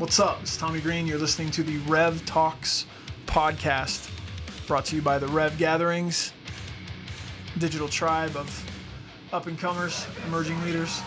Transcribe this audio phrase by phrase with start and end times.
[0.00, 0.38] What's up?
[0.40, 1.06] It's Tommy Green.
[1.06, 2.86] You're listening to the Rev Talks
[3.26, 4.10] podcast,
[4.66, 6.32] brought to you by the Rev Gatherings,
[7.58, 8.64] digital tribe of
[9.30, 11.02] up and comers, emerging leaders,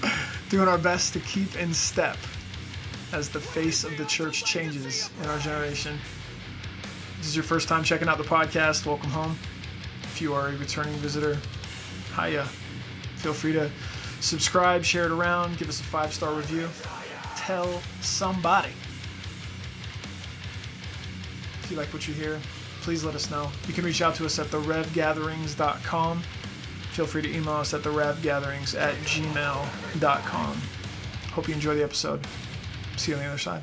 [0.48, 2.16] doing our best to keep in step
[3.12, 5.98] as the face of the church changes in our generation.
[6.84, 9.36] If this is your first time checking out the podcast, welcome home.
[10.04, 11.36] If you are a returning visitor,
[12.14, 12.44] hiya.
[13.16, 13.72] Feel free to
[14.20, 16.68] subscribe, share it around, give us a five star review
[17.46, 18.72] tell somebody.
[21.62, 22.40] If you like what you hear,
[22.80, 23.48] please let us know.
[23.68, 26.22] You can reach out to us at therevgatherings.com.
[26.90, 30.60] Feel free to email us at therevgatherings at gmail.com.
[31.30, 32.26] Hope you enjoy the episode.
[32.96, 33.62] See you on the other side.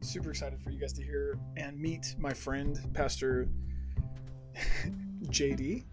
[0.00, 3.48] Super excited for you guys to hear and meet my friend, Pastor
[5.24, 5.84] JD.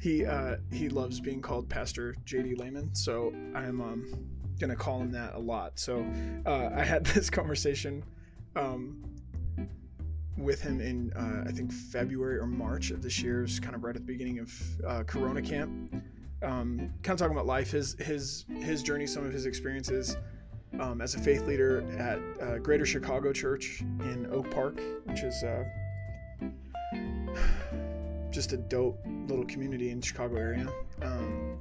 [0.00, 4.26] He uh, he loves being called Pastor JD Leman, so I'm um,
[4.58, 5.78] gonna call him that a lot.
[5.78, 6.06] So
[6.46, 8.02] uh, I had this conversation
[8.54, 9.02] um,
[10.36, 13.94] with him in uh, I think February or March of this year, kind of right
[13.94, 14.52] at the beginning of
[14.86, 15.94] uh, Corona camp.
[16.42, 20.16] Um, kind of talking about life, his his his journey, some of his experiences.
[20.80, 25.42] Um, as a faith leader at uh, Greater Chicago Church in Oak Park, which is
[25.42, 25.64] uh,
[28.36, 30.68] just a dope little community in Chicago area.
[31.00, 31.58] Um,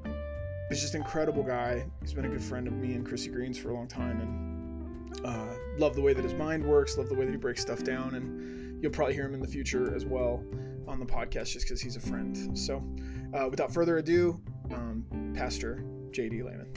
[0.67, 1.85] he's just an incredible guy.
[2.01, 5.25] He's been a good friend of me and Krissi Green's for a long time, and
[5.25, 6.97] uh, love the way that his mind works.
[6.97, 9.47] Love the way that he breaks stuff down, and you'll probably hear him in the
[9.47, 10.43] future as well
[10.85, 12.59] on the podcast, just because he's a friend.
[12.59, 12.83] So,
[13.33, 14.41] uh, without further ado,
[14.73, 16.73] um, Pastor JD Leman.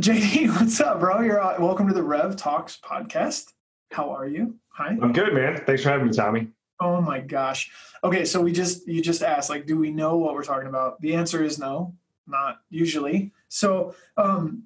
[0.00, 1.20] JD, what's up, bro?
[1.20, 3.52] You're uh, welcome to the Rev Talks podcast.
[3.90, 4.56] How are you?
[4.68, 4.96] Hi.
[5.00, 5.62] I'm good, man.
[5.64, 6.48] Thanks for having me, Tommy.
[6.80, 7.70] Oh my gosh.
[8.04, 11.00] Okay, so we just you just asked like do we know what we're talking about?
[11.00, 11.94] The answer is no,
[12.26, 13.32] not usually.
[13.48, 14.64] So, um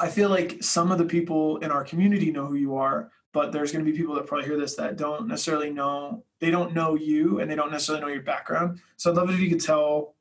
[0.00, 3.52] I feel like some of the people in our community know who you are, but
[3.52, 6.74] there's going to be people that probably hear this that don't necessarily know they don't
[6.74, 8.80] know you and they don't necessarily know your background.
[8.96, 10.14] So I'd love it if you could tell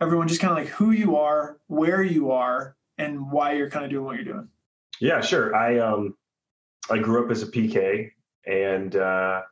[0.00, 3.84] everyone just kind of like who you are, where you are, and why you're kind
[3.84, 4.48] of doing what you're doing.
[5.00, 5.56] Yeah, sure.
[5.56, 6.14] I um
[6.92, 8.10] I grew up as a PK
[8.46, 9.42] and uh,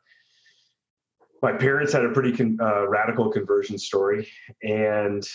[1.41, 4.27] my parents had a pretty con- uh, radical conversion story,
[4.61, 5.27] and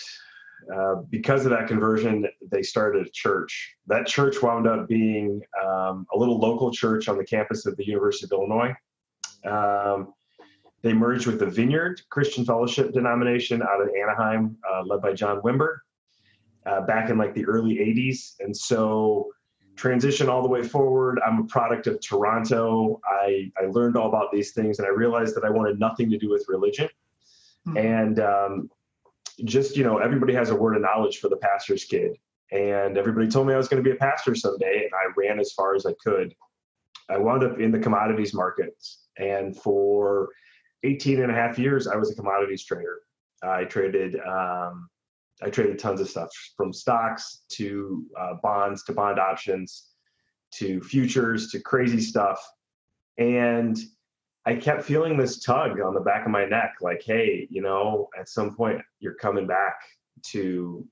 [0.73, 3.75] uh, because of that conversion, they started a church.
[3.87, 7.85] That church wound up being um, a little local church on the campus of the
[7.85, 8.73] University of Illinois.
[9.45, 10.13] Um,
[10.81, 15.41] they merged with the Vineyard Christian Fellowship denomination out of Anaheim, uh, led by John
[15.41, 15.79] Wimber,
[16.65, 18.35] uh, back in like the early 80s.
[18.39, 19.31] And so
[19.77, 21.19] transition all the way forward.
[21.25, 22.99] I'm a product of Toronto.
[23.05, 26.17] I, I learned all about these things and I realized that I wanted nothing to
[26.17, 26.89] do with religion.
[27.67, 27.77] Mm-hmm.
[27.77, 28.69] And um,
[29.45, 32.17] just, you know, everybody has a word of knowledge for the pastor's kid.
[32.51, 34.83] And everybody told me I was going to be a pastor someday.
[34.85, 36.33] And I ran as far as I could.
[37.09, 39.05] I wound up in the commodities markets.
[39.17, 40.29] And for
[40.83, 42.99] 18 and a half years, I was a commodities trader.
[43.43, 44.89] I traded um,
[45.41, 49.89] I traded tons of stuff from stocks to uh, bonds to bond options
[50.55, 52.39] to futures to crazy stuff.
[53.17, 53.77] And
[54.45, 58.07] I kept feeling this tug on the back of my neck like, hey, you know,
[58.17, 59.75] at some point you're coming back
[60.27, 60.85] to,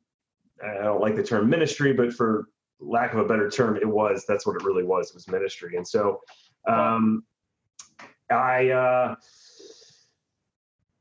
[0.64, 4.26] I don't like the term ministry, but for lack of a better term, it was,
[4.28, 5.78] that's what it really was, it was ministry.
[5.78, 6.20] And so
[6.68, 7.24] um,
[8.30, 9.16] I, uh,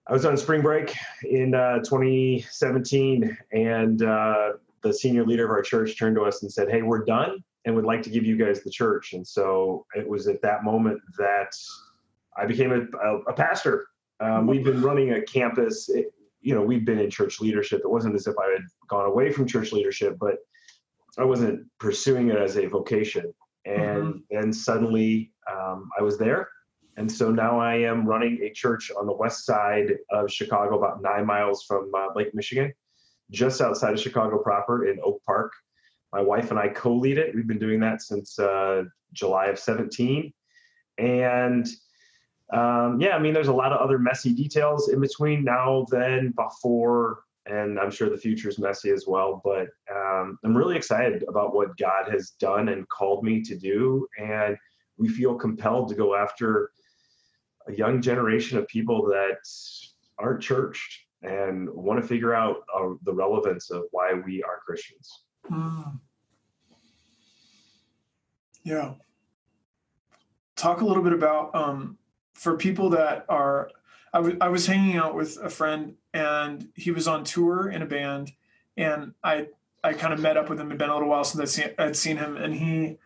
[0.06, 5.62] I was on spring break in uh, 2017, and uh, the senior leader of our
[5.62, 8.36] church turned to us and said, "Hey, we're done, and would like to give you
[8.36, 11.52] guys the church." And so it was at that moment that
[12.36, 13.86] I became a, a, a pastor.
[14.20, 15.88] Um, we've been running a campus.
[15.88, 16.12] It,
[16.42, 17.80] you know, we've been in church leadership.
[17.82, 20.36] It wasn't as if I had gone away from church leadership, but
[21.16, 23.32] I wasn't pursuing it as a vocation.
[23.64, 24.52] And mm-hmm.
[24.52, 26.48] suddenly um, I was there
[26.96, 31.02] and so now I am running a church on the west side of Chicago, about
[31.02, 32.72] nine miles from uh, Lake Michigan,
[33.30, 35.52] just outside of Chicago proper in Oak Park.
[36.12, 37.34] My wife and I co lead it.
[37.34, 40.32] We've been doing that since uh, July of 17.
[40.98, 41.66] And
[42.52, 46.32] um, yeah, I mean, there's a lot of other messy details in between now, then,
[46.36, 49.40] before, and I'm sure the future is messy as well.
[49.44, 54.06] But um, I'm really excited about what God has done and called me to do.
[54.18, 54.56] And
[54.96, 56.70] we feel compelled to go after
[57.68, 59.38] a young generation of people that
[60.18, 65.24] aren't churched and want to figure out uh, the relevance of why we are Christians.
[65.50, 66.00] Mm.
[68.62, 68.94] Yeah.
[70.56, 71.98] Talk a little bit about um,
[72.34, 73.70] for people that are,
[74.12, 77.82] I, w- I was hanging out with a friend and he was on tour in
[77.82, 78.32] a band,
[78.76, 79.48] and I
[79.82, 80.68] I kind of met up with him.
[80.68, 82.96] It'd been a little while since I'd seen, I'd seen him, and he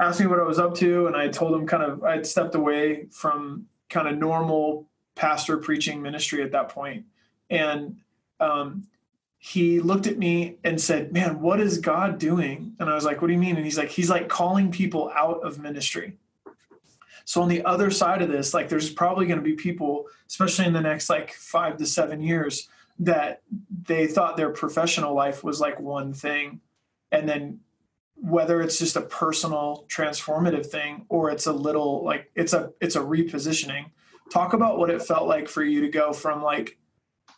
[0.00, 2.54] asked me what I was up to, and I told him kind of I'd stepped
[2.54, 7.04] away from kind of normal pastor preaching ministry at that point,
[7.50, 7.96] and
[8.40, 8.86] um,
[9.38, 13.20] he looked at me and said, "Man, what is God doing?" And I was like,
[13.20, 16.16] "What do you mean?" And he's like, "He's like calling people out of ministry."
[17.24, 20.66] So on the other side of this, like there's probably going to be people, especially
[20.66, 22.68] in the next like five to seven years,
[23.00, 23.42] that
[23.82, 26.60] they thought their professional life was like one thing,
[27.12, 27.60] and then
[28.16, 32.96] whether it's just a personal transformative thing or it's a little like it's a it's
[32.96, 33.86] a repositioning
[34.30, 36.78] talk about what it felt like for you to go from like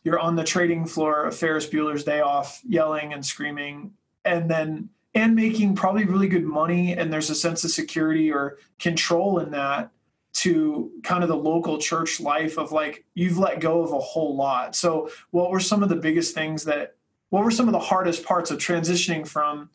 [0.05, 3.93] you're on the trading floor of Ferris Bueller's Day Off, yelling and screaming,
[4.25, 8.59] and then and making probably really good money, and there's a sense of security or
[8.79, 9.91] control in that
[10.35, 14.37] to kind of the local church life of like you've let go of a whole
[14.37, 14.77] lot.
[14.77, 16.95] So, what were some of the biggest things that?
[17.31, 19.69] What were some of the hardest parts of transitioning from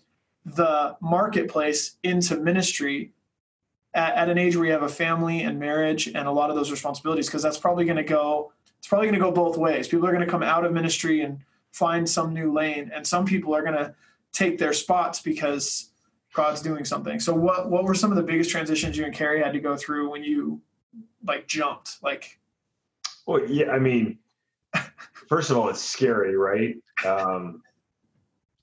[0.46, 3.12] the marketplace into ministry
[3.94, 6.56] at, at an age where you have a family and marriage and a lot of
[6.56, 7.28] those responsibilities?
[7.28, 8.52] Because that's probably going to go
[8.84, 9.88] it's probably going to go both ways.
[9.88, 11.40] People are going to come out of ministry and
[11.72, 13.96] find some new lane, and some people are going to
[14.34, 15.92] take their spots because
[16.34, 17.18] God's doing something.
[17.22, 19.78] So, what what were some of the biggest transitions you and Carrie had to go
[19.78, 20.62] through when you
[21.26, 22.04] like jumped?
[22.04, 22.40] Like,
[23.26, 24.18] well, yeah, I mean,
[25.30, 26.76] first of all, it's scary, right?
[27.06, 27.64] Um,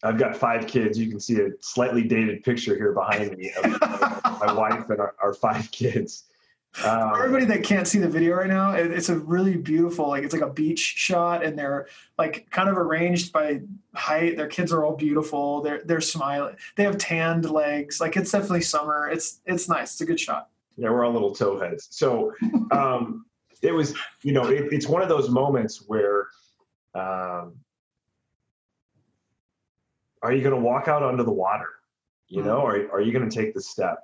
[0.02, 0.99] I've got five kids.
[0.99, 3.81] You can see a slightly dated picture here behind me of
[4.41, 6.25] my wife and our, our five kids.
[6.85, 10.08] Um, For everybody that can't see the video right now, it, it's a really beautiful,
[10.08, 13.62] like it's like a beach shot, and they're like kind of arranged by
[13.94, 14.37] height.
[14.37, 15.62] Their kids are all beautiful.
[15.62, 16.56] They're they're smiling.
[16.76, 18.00] They have tanned legs.
[18.00, 19.08] Like it's definitely summer.
[19.08, 19.93] It's it's nice.
[19.93, 20.49] It's a good shot.
[20.76, 21.88] Yeah, we're all little towheads.
[21.91, 22.32] So
[22.70, 23.26] um,
[23.62, 26.29] it was, you know, it, it's one of those moments where.
[26.94, 27.59] Um,
[30.22, 31.69] are you going to walk out onto the water?
[32.28, 32.90] You know, mm-hmm.
[32.90, 33.99] or are you going to take the step?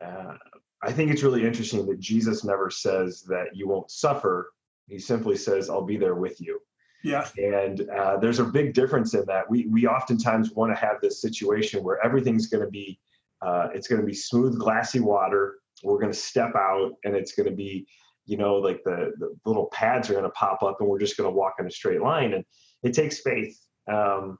[0.00, 0.34] Uh,
[0.82, 4.52] I think it's really interesting that Jesus never says that you won't suffer.
[4.86, 6.60] He simply says, I'll be there with you.
[7.02, 7.26] Yeah.
[7.36, 9.48] And uh, there's a big difference in that.
[9.48, 12.98] We, we oftentimes want to have this situation where everything's going to be,
[13.42, 15.56] uh, it's going to be smooth, glassy water.
[15.82, 17.86] We're going to step out and it's going to be,
[18.26, 21.16] you know, like the, the little pads are going to pop up and we're just
[21.16, 22.32] going to walk in a straight line.
[22.32, 22.44] And
[22.82, 23.58] it takes faith.
[23.86, 24.38] Um,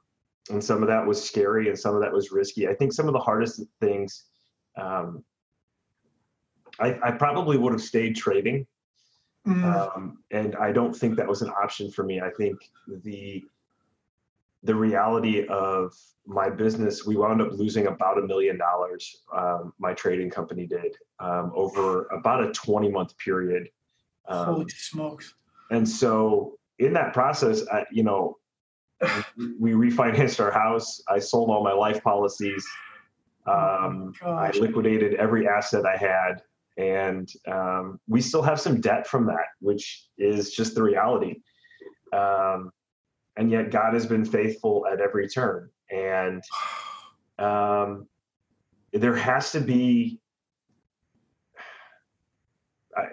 [0.49, 2.67] and some of that was scary and some of that was risky.
[2.67, 4.25] I think some of the hardest things
[4.77, 5.23] um,
[6.79, 8.67] I, I probably would have stayed trading.
[9.47, 9.63] Mm.
[9.63, 12.19] Um, and I don't think that was an option for me.
[12.19, 12.57] I think
[13.03, 13.43] the
[14.63, 15.93] the reality of
[16.25, 19.17] my business, we wound up losing about a million dollars.
[19.31, 23.69] Um, my trading company did um, over about a 20 month period.
[24.27, 25.35] Um, Holy smokes!
[25.69, 28.37] And so in that process, I, you know,
[29.59, 31.01] we refinanced our house.
[31.07, 32.65] I sold all my life policies.
[33.47, 36.41] Oh um, I liquidated every asset I had
[36.77, 41.41] and um, we still have some debt from that, which is just the reality.
[42.11, 42.71] Um,
[43.37, 46.43] and yet, God has been faithful at every turn, and
[47.39, 48.07] um,
[48.93, 50.19] there has to be.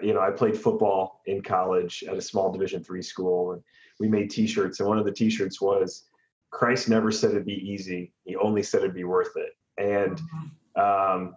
[0.01, 3.61] You know, I played football in college at a small Division three school, and
[4.03, 6.09] we made T-shirts, and one of the T-shirts was,
[6.51, 10.81] "Christ never said it'd be easy; He only said it'd be worth it." And mm-hmm.
[10.81, 11.35] um,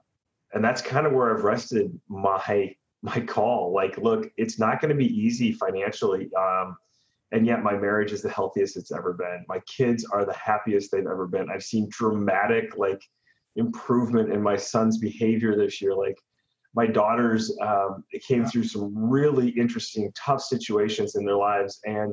[0.52, 3.72] and that's kind of where I've rested my my call.
[3.72, 6.76] Like, look, it's not going to be easy financially, um,
[7.30, 9.44] and yet my marriage is the healthiest it's ever been.
[9.48, 11.48] My kids are the happiest they've ever been.
[11.48, 13.00] I've seen dramatic like
[13.54, 15.94] improvement in my son's behavior this year.
[15.94, 16.18] Like
[16.74, 22.12] my daughters um, came through some really interesting, tough situations in their lives, and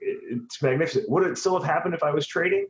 [0.00, 1.08] it's magnificent.
[1.08, 2.66] Would it still have happened if I was trading?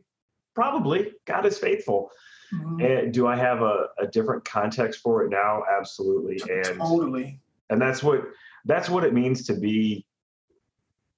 [0.53, 1.13] Probably.
[1.25, 2.09] God is faithful.
[2.53, 2.81] Mm-hmm.
[2.81, 5.63] And do I have a, a different context for it now?
[5.79, 6.39] Absolutely.
[6.49, 7.39] And totally.
[7.69, 8.23] And that's what
[8.65, 10.05] that's what it means to be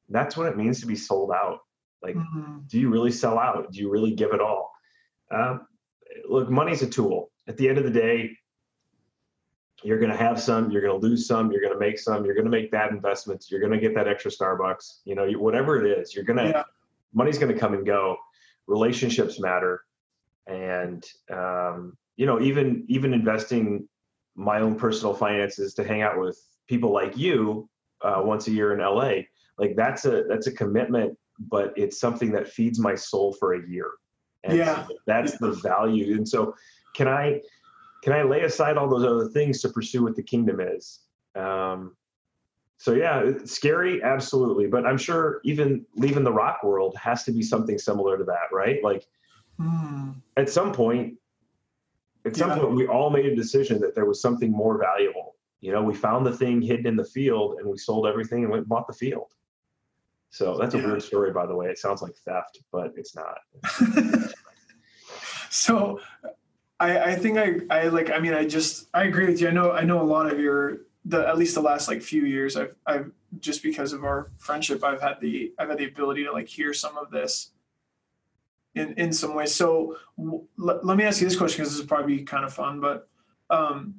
[0.09, 1.59] that's what it means to be sold out.
[2.01, 2.59] Like, mm-hmm.
[2.67, 3.71] do you really sell out?
[3.71, 4.71] Do you really give it all?
[5.31, 5.67] Um,
[6.29, 7.31] look, money's a tool.
[7.47, 8.31] At the end of the day,
[9.83, 12.25] you're going to have some, you're going to lose some, you're going to make some,
[12.25, 15.29] you're going to make bad investments, you're going to get that extra Starbucks, you know,
[15.33, 16.63] whatever it is, you're going to, yeah.
[17.13, 18.17] money's going to come and go.
[18.67, 19.83] Relationships matter
[20.47, 23.87] and um, you know even even investing
[24.35, 27.69] my own personal finances to hang out with people like you
[28.01, 29.21] uh, once a year in LA
[29.57, 33.67] like that's a that's a commitment but it's something that feeds my soul for a
[33.67, 33.91] year
[34.43, 36.55] and yeah so that's the value and so
[36.95, 37.41] can I
[38.03, 41.01] can I lay aside all those other things to pursue what the kingdom is
[41.35, 41.95] Um,
[42.79, 44.67] so yeah, scary, absolutely.
[44.67, 48.51] But I'm sure even leaving the rock world has to be something similar to that,
[48.51, 48.83] right?
[48.83, 49.07] Like
[49.59, 50.11] Hmm.
[50.35, 51.17] at some point,
[52.25, 52.59] at some Yeah.
[52.59, 55.35] point, we all made a decision that there was something more valuable.
[55.61, 58.51] You know, we found the thing hidden in the field, and we sold everything and
[58.51, 59.33] went and bought the field.
[60.29, 60.85] So that's a Yeah.
[60.85, 61.67] weird story, by the way.
[61.69, 63.39] It sounds like theft, but it's not.
[65.49, 65.99] so
[66.79, 69.47] I, I think I, I like I mean I just I agree with you.
[69.47, 72.25] I know I know a lot of your the at least the last like few
[72.25, 76.23] years I've I've just because of our friendship I've had the I've had the ability
[76.25, 77.51] to like hear some of this
[78.75, 79.53] in in some ways.
[79.53, 79.97] So
[80.57, 83.09] let me ask you this question because this is probably kind of fun, but
[83.49, 83.95] um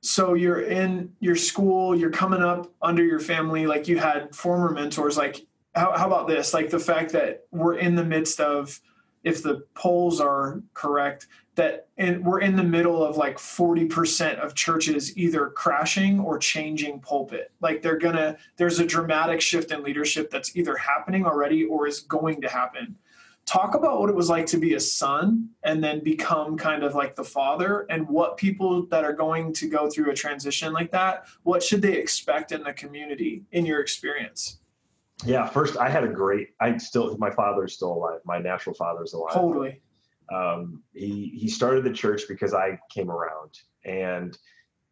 [0.00, 4.70] so you're in your school, you're coming up under your family, like you had former
[4.70, 5.44] mentors, like
[5.74, 6.54] how, how about this?
[6.54, 8.80] Like the fact that we're in the midst of
[9.28, 15.16] if the polls are correct, that we're in the middle of like 40% of churches
[15.18, 17.50] either crashing or changing pulpit.
[17.60, 22.00] Like they're gonna, there's a dramatic shift in leadership that's either happening already or is
[22.00, 22.96] going to happen.
[23.44, 26.94] Talk about what it was like to be a son and then become kind of
[26.94, 30.90] like the father, and what people that are going to go through a transition like
[30.92, 34.58] that, what should they expect in the community in your experience?
[35.24, 36.50] Yeah, first I had a great.
[36.60, 38.20] I still my father's still alive.
[38.24, 39.34] My natural father's alive.
[39.34, 39.80] Totally.
[40.32, 44.38] Um, he he started the church because I came around, and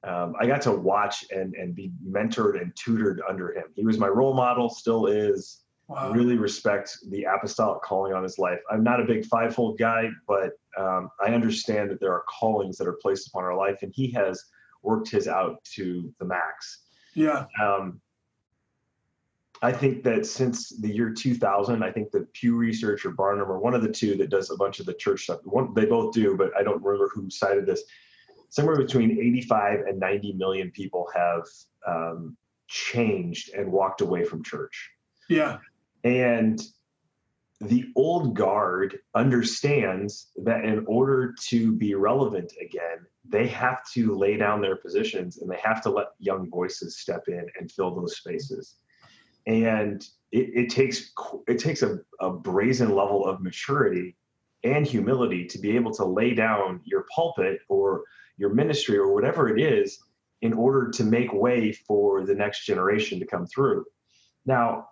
[0.06, 3.64] um, I got to watch and and be mentored and tutored under him.
[3.74, 5.62] He was my role model, still is.
[5.88, 6.10] Wow.
[6.10, 8.58] Really respect the apostolic calling on his life.
[8.68, 12.88] I'm not a big fivefold guy, but um, I understand that there are callings that
[12.88, 14.42] are placed upon our life, and he has
[14.82, 16.86] worked his out to the max.
[17.14, 17.44] Yeah.
[17.62, 18.00] Um,
[19.66, 23.58] I think that since the year 2000, I think that Pew Research or Barna or
[23.58, 25.40] one of the two that does a bunch of the church stuff.
[25.42, 27.82] One, they both do, but I don't remember who cited this.
[28.48, 31.42] Somewhere between 85 and 90 million people have
[31.84, 32.36] um,
[32.68, 34.88] changed and walked away from church.
[35.28, 35.58] Yeah.
[36.04, 36.62] And
[37.60, 44.36] the old guard understands that in order to be relevant again, they have to lay
[44.36, 48.18] down their positions and they have to let young voices step in and fill those
[48.18, 48.76] spaces.
[49.46, 51.12] And it, it takes
[51.46, 54.16] it takes a, a brazen level of maturity
[54.64, 58.02] and humility to be able to lay down your pulpit or
[58.36, 59.98] your ministry or whatever it is
[60.42, 63.84] in order to make way for the next generation to come through.
[64.44, 64.88] Now,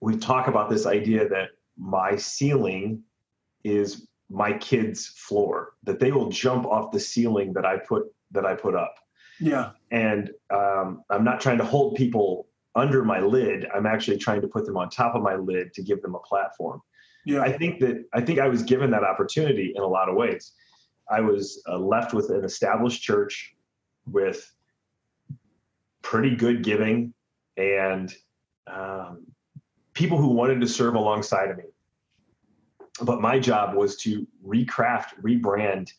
[0.00, 3.02] we talk about this idea that my ceiling
[3.64, 8.46] is my kids' floor, that they will jump off the ceiling that I put that
[8.46, 8.94] I put up.
[9.38, 9.70] Yeah.
[9.90, 13.66] And um, I'm not trying to hold people under my lid.
[13.74, 16.20] I'm actually trying to put them on top of my lid to give them a
[16.20, 16.80] platform.
[17.24, 17.42] Yeah.
[17.42, 20.52] I think that I think I was given that opportunity in a lot of ways.
[21.10, 23.54] I was uh, left with an established church
[24.06, 24.52] with
[26.00, 27.12] pretty good giving
[27.56, 28.12] and
[28.66, 29.26] um,
[29.94, 31.64] people who wanted to serve alongside of me.
[33.02, 35.90] But my job was to recraft, rebrand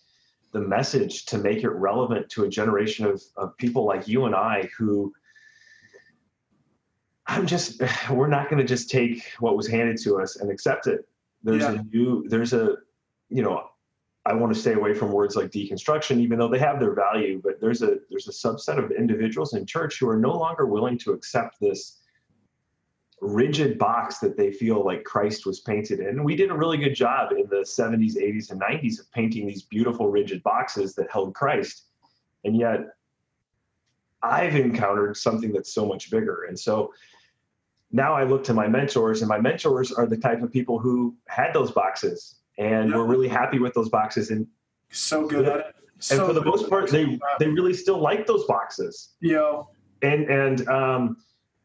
[0.51, 4.35] the message to make it relevant to a generation of, of people like you and
[4.35, 5.13] I who
[7.27, 10.87] I'm just, we're not going to just take what was handed to us and accept
[10.87, 11.07] it.
[11.43, 11.73] There's Yeah.
[11.73, 12.77] a new, there's a,
[13.29, 13.69] you know,
[14.25, 17.41] I want to stay away from words like deconstruction, even though they have their value.
[17.43, 20.97] But there's a there's a subset of individuals in church who are no longer willing
[20.99, 21.99] to accept this
[23.19, 26.07] rigid box that they feel like Christ was painted in.
[26.07, 29.47] And we did a really good job in the 70s, 80s, and 90s of painting
[29.47, 31.83] these beautiful rigid boxes that held Christ.
[32.45, 32.79] And yet,
[34.21, 36.45] I've encountered something that's so much bigger.
[36.45, 36.93] And so
[37.93, 41.15] now I look to my mentors, and my mentors are the type of people who
[41.27, 42.97] had those boxes and Yeah.
[42.97, 44.31] were really happy with those boxes.
[44.31, 44.47] And
[44.89, 45.75] So good at it.
[46.11, 49.13] and for the most part, they they really still like those boxes.
[49.21, 49.69] Yo.
[50.01, 51.17] And and um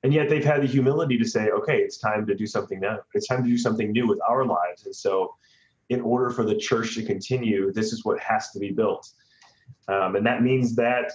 [0.04, 3.00] and yet they've had the humility to say, okay, it's time to do something now.
[3.14, 4.86] It's time to do something new with our lives.
[4.86, 5.34] And so,
[5.88, 9.10] in order for the church to continue, this is what has to be built.
[9.88, 11.12] Um, and that means that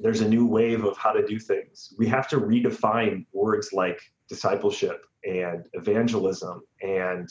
[0.00, 1.94] there's a new wave of how to do things.
[1.98, 7.28] We have to redefine words like discipleship and evangelism and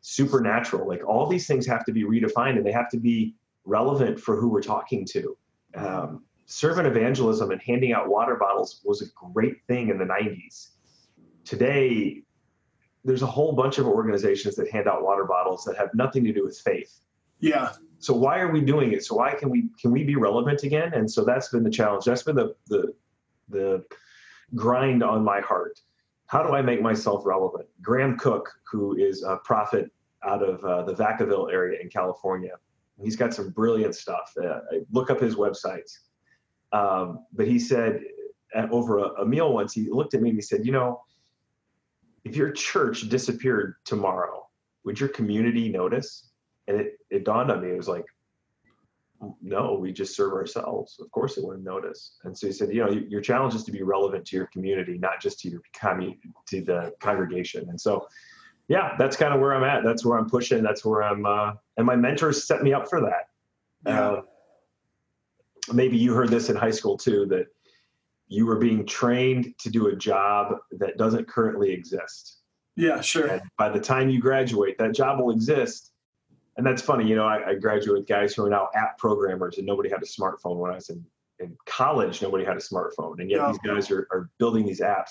[0.00, 0.88] supernatural.
[0.88, 4.36] Like all these things have to be redefined and they have to be relevant for
[4.40, 5.36] who we're talking to.
[5.74, 10.70] Um, servant evangelism and handing out water bottles was a great thing in the 90s.
[11.44, 12.22] Today,
[13.04, 16.32] there's a whole bunch of organizations that hand out water bottles that have nothing to
[16.32, 17.00] do with faith.
[17.38, 17.72] Yeah.
[18.00, 19.04] So why are we doing it?
[19.04, 20.94] So why can we can we be relevant again?
[20.94, 22.06] And so that's been the challenge.
[22.06, 22.94] That's been the the
[23.50, 23.84] the
[24.54, 25.80] grind on my heart.
[26.26, 27.68] How do I make myself relevant?
[27.82, 29.90] Graham Cooke, who is a prophet
[30.24, 32.52] out of uh, the Vacaville area in California,
[33.02, 34.32] he's got some brilliant stuff.
[34.42, 34.60] Uh,
[34.92, 35.98] look up his websites.
[36.72, 38.00] Um, but he said
[38.54, 41.02] at, over a, a meal once, he looked at me and he said, "You know,
[42.24, 44.48] if your church disappeared tomorrow,
[44.84, 46.29] would your community notice?"
[46.70, 47.70] And it it dawned on me.
[47.70, 48.04] It was like,
[49.42, 50.98] no, we just serve ourselves.
[51.00, 52.18] Of course, it wouldn't notice.
[52.24, 54.96] And so he said, you know, your challenge is to be relevant to your community,
[54.96, 57.68] not just to your to the congregation.
[57.68, 58.06] And so,
[58.68, 59.82] yeah, that's kind of where I'm at.
[59.82, 60.62] That's where I'm pushing.
[60.62, 61.26] That's where I'm.
[61.26, 63.28] Uh, and my mentors set me up for that.
[63.84, 64.00] Yeah.
[64.00, 64.22] Uh,
[65.72, 67.46] maybe you heard this in high school too that
[68.28, 72.38] you were being trained to do a job that doesn't currently exist.
[72.76, 73.26] Yeah, sure.
[73.26, 75.89] And by the time you graduate, that job will exist.
[76.60, 79.56] And that's funny, you know, I, I graduated with guys who are now app programmers
[79.56, 81.02] and nobody had a smartphone when I was in,
[81.38, 83.18] in college, nobody had a smartphone.
[83.18, 83.48] And yet yeah.
[83.48, 85.08] these guys are, are building these apps.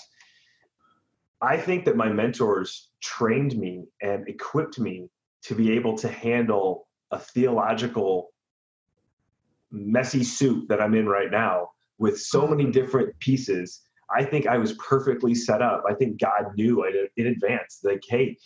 [1.42, 5.08] I think that my mentors trained me and equipped me
[5.42, 8.28] to be able to handle a theological
[9.72, 12.70] messy suit that I'm in right now with so many mm-hmm.
[12.70, 13.80] different pieces.
[14.16, 15.82] I think I was perfectly set up.
[15.90, 16.84] I think God knew
[17.16, 17.80] in advance.
[17.82, 18.36] Like, hey,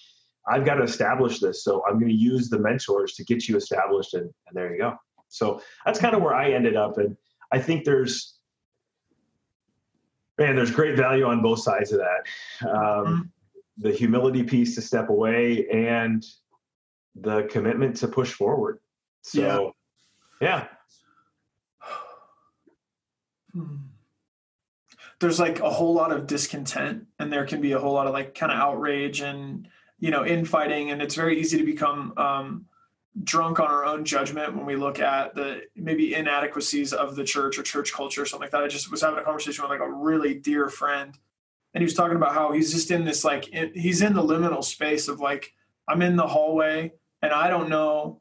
[0.47, 1.65] I've got to establish this.
[1.65, 4.15] So I'm going to use the mentors to get you established.
[4.15, 4.95] And, and there you go.
[5.29, 6.99] So that's kind of where I ended up.
[6.99, 7.17] And
[7.53, 8.35] I think there's,
[10.39, 12.69] man, there's great value on both sides of that.
[12.69, 13.21] Um, mm-hmm.
[13.79, 16.25] The humility piece to step away and
[17.17, 18.79] the commitment to push forward.
[19.23, 19.75] So,
[20.41, 20.49] yeah.
[20.49, 20.67] yeah.
[23.53, 23.77] Hmm.
[25.21, 28.13] There's like a whole lot of discontent, and there can be a whole lot of
[28.13, 32.67] like kind of outrage and you know infighting, and it's very easy to become um,
[33.23, 37.59] drunk on our own judgment when we look at the maybe inadequacies of the church
[37.59, 38.63] or church culture or something like that.
[38.63, 41.17] I just was having a conversation with like a really dear friend,
[41.73, 44.65] and he was talking about how he's just in this like he's in the liminal
[44.65, 45.53] space of like
[45.87, 48.21] I'm in the hallway and I don't know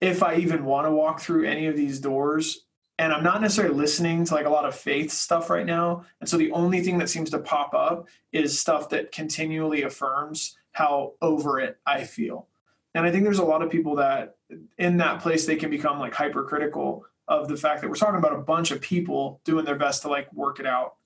[0.00, 2.66] if I even want to walk through any of these doors
[2.98, 6.04] and I'm not necessarily listening to like a lot of faith stuff right now.
[6.20, 10.56] And so the only thing that seems to pop up is stuff that continually affirms
[10.72, 12.48] how over it I feel.
[12.94, 14.36] And I think there's a lot of people that
[14.78, 18.34] in that place they can become like hypercritical of the fact that we're talking about
[18.34, 20.96] a bunch of people doing their best to like work it out.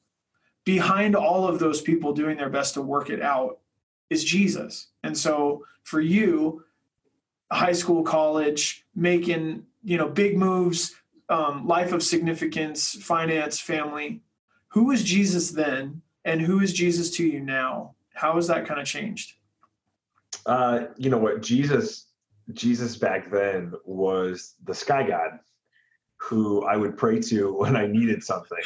[0.64, 3.58] Behind all of those people doing their best to work it out
[4.08, 4.88] is Jesus.
[5.02, 6.64] And so for you,
[7.50, 10.94] high school, college, making, you know, big moves,
[11.28, 14.22] um, life of significance, finance, family.
[14.68, 17.94] Who was Jesus then, and who is Jesus to you now?
[18.14, 19.34] How has that kind of changed?
[20.46, 22.06] Uh, you know what Jesus
[22.52, 25.38] Jesus back then was the sky god
[26.16, 28.58] who I would pray to when I needed something.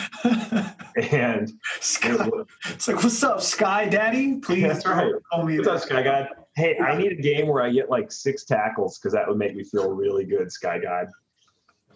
[1.10, 4.36] and Sky, it was, it's like, what's up, Sky Daddy?
[4.36, 5.12] Please that's right.
[5.32, 5.58] call me.
[5.58, 5.74] What's that.
[5.76, 6.28] up, Sky God?
[6.54, 9.54] Hey, I need a game where I get like six tackles because that would make
[9.54, 11.08] me feel really good, Sky God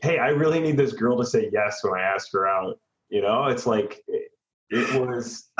[0.02, 2.78] hey, I really need this girl to say yes when I ask her out.
[3.08, 4.30] You know, it's like it,
[4.70, 5.50] it was,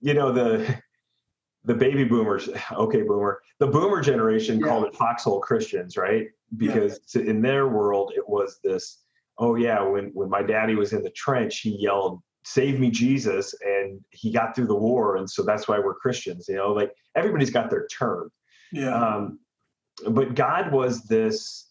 [0.00, 0.76] you know, the
[1.64, 2.48] the baby boomers.
[2.72, 3.40] Okay, boomer.
[3.58, 4.66] The boomer generation yeah.
[4.66, 6.26] called it foxhole Christians, right?
[6.56, 7.22] Because yeah.
[7.22, 9.02] in their world, it was this.
[9.38, 13.54] Oh yeah, when when my daddy was in the trench, he yelled, "Save me, Jesus!"
[13.62, 16.46] and he got through the war, and so that's why we're Christians.
[16.48, 18.30] You know, like everybody's got their term.
[18.72, 18.94] Yeah.
[18.94, 19.38] Um,
[20.10, 21.67] but God was this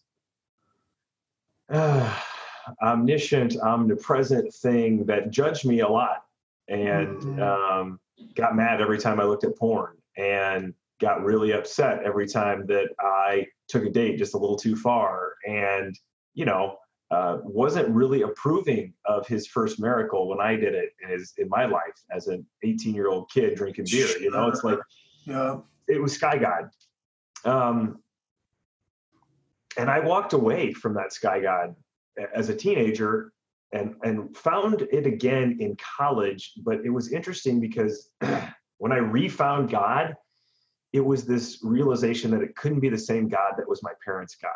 [1.70, 2.20] uh,
[2.84, 6.24] omniscient, omnipresent thing that judged me a lot
[6.68, 7.42] and mm-hmm.
[7.42, 8.00] um,
[8.36, 12.90] got mad every time I looked at porn and got really upset every time that
[13.00, 15.98] I took a date just a little too far and,
[16.34, 16.78] you know,
[17.10, 21.48] uh, wasn't really approving of his first miracle when I did it in, his, in
[21.48, 24.10] my life as an 18 year old kid drinking beer.
[24.20, 24.80] You know, it's like,
[25.26, 25.60] yeah.
[25.88, 26.70] it was Sky God.
[27.46, 28.00] Um,
[29.78, 31.76] and I walked away from that sky god
[32.34, 33.32] as a teenager
[33.74, 36.54] and and found it again in college.
[36.64, 38.10] But it was interesting because
[38.78, 40.16] when I refound God,
[40.94, 44.38] it was this realization that it couldn't be the same God that was my parents'
[44.42, 44.52] God.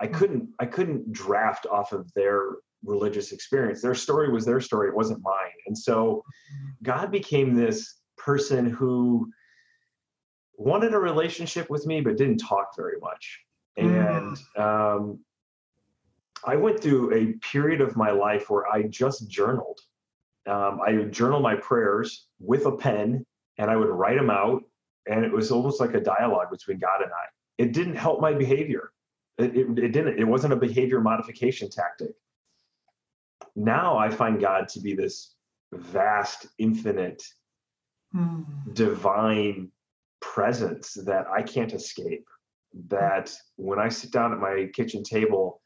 [0.00, 0.14] I hmm.
[0.14, 3.80] couldn't I couldn't draft off of their religious experience.
[3.80, 5.58] Their story was their story, it wasn't mine.
[5.66, 6.70] And so hmm.
[6.82, 9.30] God became this person who
[10.58, 13.40] wanted a relationship with me but didn't talk very much
[13.76, 14.60] and mm.
[14.60, 15.18] um,
[16.44, 19.80] I went through a period of my life where I just journaled.
[20.46, 23.24] Um, I would journal my prayers with a pen
[23.58, 24.62] and I would write them out.
[25.06, 27.24] And it was almost like a dialogue between God and I.
[27.58, 28.92] It didn't help my behavior.
[29.38, 30.18] It, it, it didn't.
[30.18, 32.12] It wasn't a behavior modification tactic.
[33.56, 35.34] Now I find God to be this
[35.72, 37.22] vast, infinite,
[38.14, 38.44] mm.
[38.74, 39.70] divine
[40.20, 42.26] presence that I can't escape
[42.88, 45.60] that when I sit down at my kitchen table,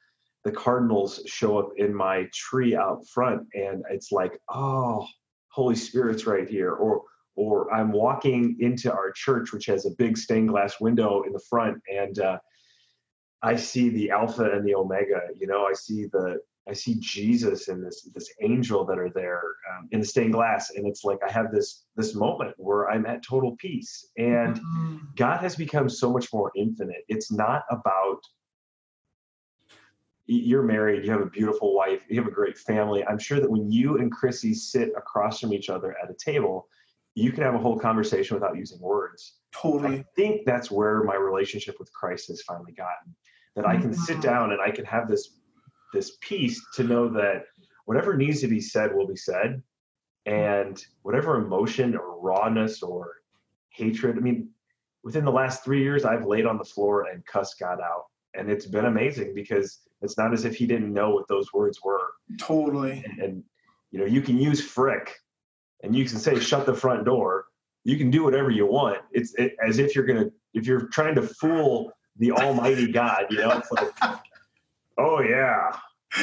[0.47, 5.05] the cardinals show up in my tree out front and it's like oh
[5.49, 7.03] holy spirit's right here or
[7.35, 11.43] or i'm walking into our church which has a big stained glass window in the
[11.51, 12.39] front and uh,
[13.43, 17.69] i see the alpha and the omega you know i see the i see jesus
[17.69, 21.19] and this this angel that are there um, in the stained glass and it's like
[21.27, 24.97] i have this this moment where i'm at total peace and Mm-hmm.
[25.17, 28.21] god has become so much more infinite it's not about
[30.27, 33.05] you're married, you have a beautiful wife, you have a great family.
[33.05, 36.69] I'm sure that when you and Krissi sit across from each other at a table,
[37.15, 39.35] you can have a whole conversation without using words.
[39.53, 39.99] Totally.
[39.99, 43.15] I think that's where my relationship with Christ has finally gotten.
[43.55, 45.39] That I can sit down and I can have this
[45.97, 47.47] this peace to know that
[47.87, 49.63] whatever needs to be said will be said,
[50.27, 53.15] and whatever emotion or rawness or
[53.71, 54.17] hatred.
[54.19, 54.51] I mean,
[55.03, 58.05] within the last three years, I've laid on the floor and cussed God out,
[58.35, 61.81] and it's been amazing because it's not as if He didn't know what those words
[61.83, 62.09] were.
[62.39, 63.03] Totally.
[63.07, 63.45] And, and
[63.91, 65.15] you know, you can use frick,
[65.83, 67.47] and you can say shut the front door.
[67.85, 68.99] You can do whatever you want.
[69.13, 73.27] It's it, as if you're gonna if you're trying to fool the Almighty God.
[73.31, 73.93] You know, it's like,
[74.99, 75.71] oh yeah,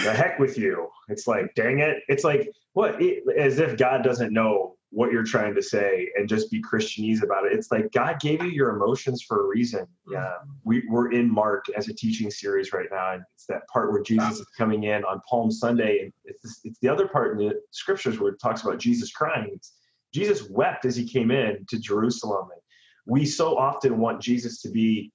[0.03, 0.89] the heck with you.
[1.09, 1.97] It's like, dang it.
[2.07, 3.01] It's like what?
[3.01, 7.23] It, as if God doesn't know what you're trying to say and just be Christianese
[7.23, 7.53] about it.
[7.53, 9.81] It's like God gave you your emotions for a reason.
[9.81, 10.13] Mm-hmm.
[10.13, 13.91] Yeah, we, we're in Mark as a teaching series right now, and it's that part
[13.91, 17.47] where Jesus is coming in on Palm Sunday, and it's it's the other part in
[17.47, 19.49] the scriptures where it talks about Jesus crying.
[19.53, 19.73] It's,
[20.13, 22.61] Jesus wept as he came in to Jerusalem, and
[23.07, 25.11] we so often want Jesus to be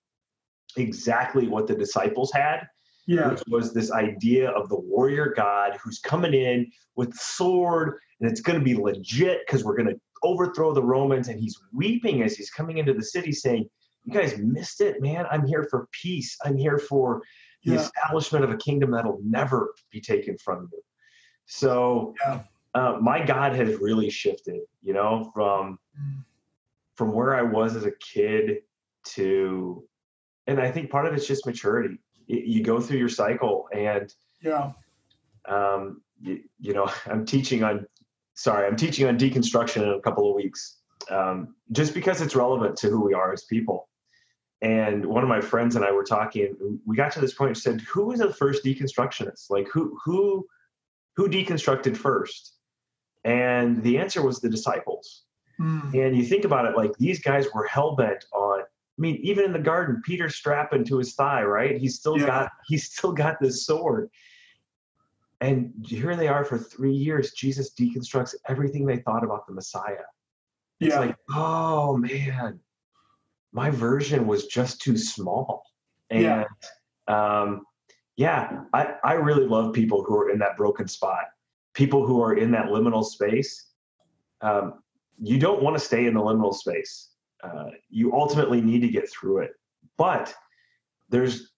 [0.76, 2.66] exactly what the disciples had
[3.08, 3.30] Yeah.
[3.30, 8.42] which was this idea of the warrior god who's coming in with sword and it's
[8.42, 12.36] going to be legit because we're going to overthrow the romans and he's weeping as
[12.36, 13.66] he's coming into the city saying
[14.04, 17.22] you guys missed it man i'm here for peace i'm here for
[17.64, 17.80] the Yeah.
[17.80, 20.82] establishment of a kingdom that'll never be taken from you
[21.46, 22.42] so Yeah.
[22.74, 25.78] uh, my god has really shifted you know from
[26.96, 28.58] from where i was as a kid
[29.04, 29.82] to
[30.46, 34.12] and i think part of it's just maturity You go through your cycle and
[34.42, 34.72] Yeah.
[35.48, 37.86] um, you, you know i'm teaching on
[38.34, 40.78] sorry i'm teaching on deconstruction in a couple of weeks
[41.10, 43.88] um, just because it's relevant to who we are as people
[44.62, 47.56] and one of my friends and i were talking we got to this point and
[47.58, 50.44] said who was the first deconstructionist like who who
[51.16, 52.54] who deconstructed first
[53.24, 55.24] and the answer was the disciples
[55.60, 55.92] Mm.
[56.06, 58.57] and you think about it like these guys were hell-bent on
[58.98, 61.76] I mean, even in the garden, Peter's strapping to his thigh, right?
[61.76, 62.26] He's still Yeah.
[62.26, 64.10] got he's still got this sword.
[65.40, 67.30] And here they are for three years.
[67.32, 70.04] Jesus deconstructs everything they thought about the Messiah.
[70.80, 71.00] It's Yeah.
[71.00, 72.58] like, oh man,
[73.52, 75.62] my version was just too small.
[76.10, 76.44] And Yeah.
[77.06, 77.64] um,
[78.16, 81.26] yeah, I, I really love people who are in that broken spot,
[81.72, 83.70] people who are in that liminal space.
[84.40, 84.82] Um,
[85.22, 87.07] you don't want to stay in the liminal space.
[87.42, 89.52] Uh, you ultimately need to get through it.
[89.96, 90.34] But
[91.08, 91.52] there's,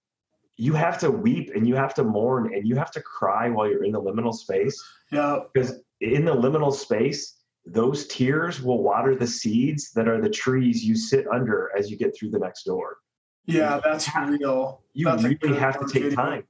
[0.57, 3.69] you have to weep and you have to mourn and you have to cry while
[3.69, 5.41] you're in the liminal space yeah.
[5.53, 10.85] because in the liminal space, those tears will water the seeds that are the trees
[10.85, 12.99] you sit under as you get through the next door.
[13.47, 13.81] Yeah.
[13.83, 14.83] That's real.
[14.93, 16.45] You That's really have to take time.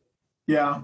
[0.47, 0.83] Yeah.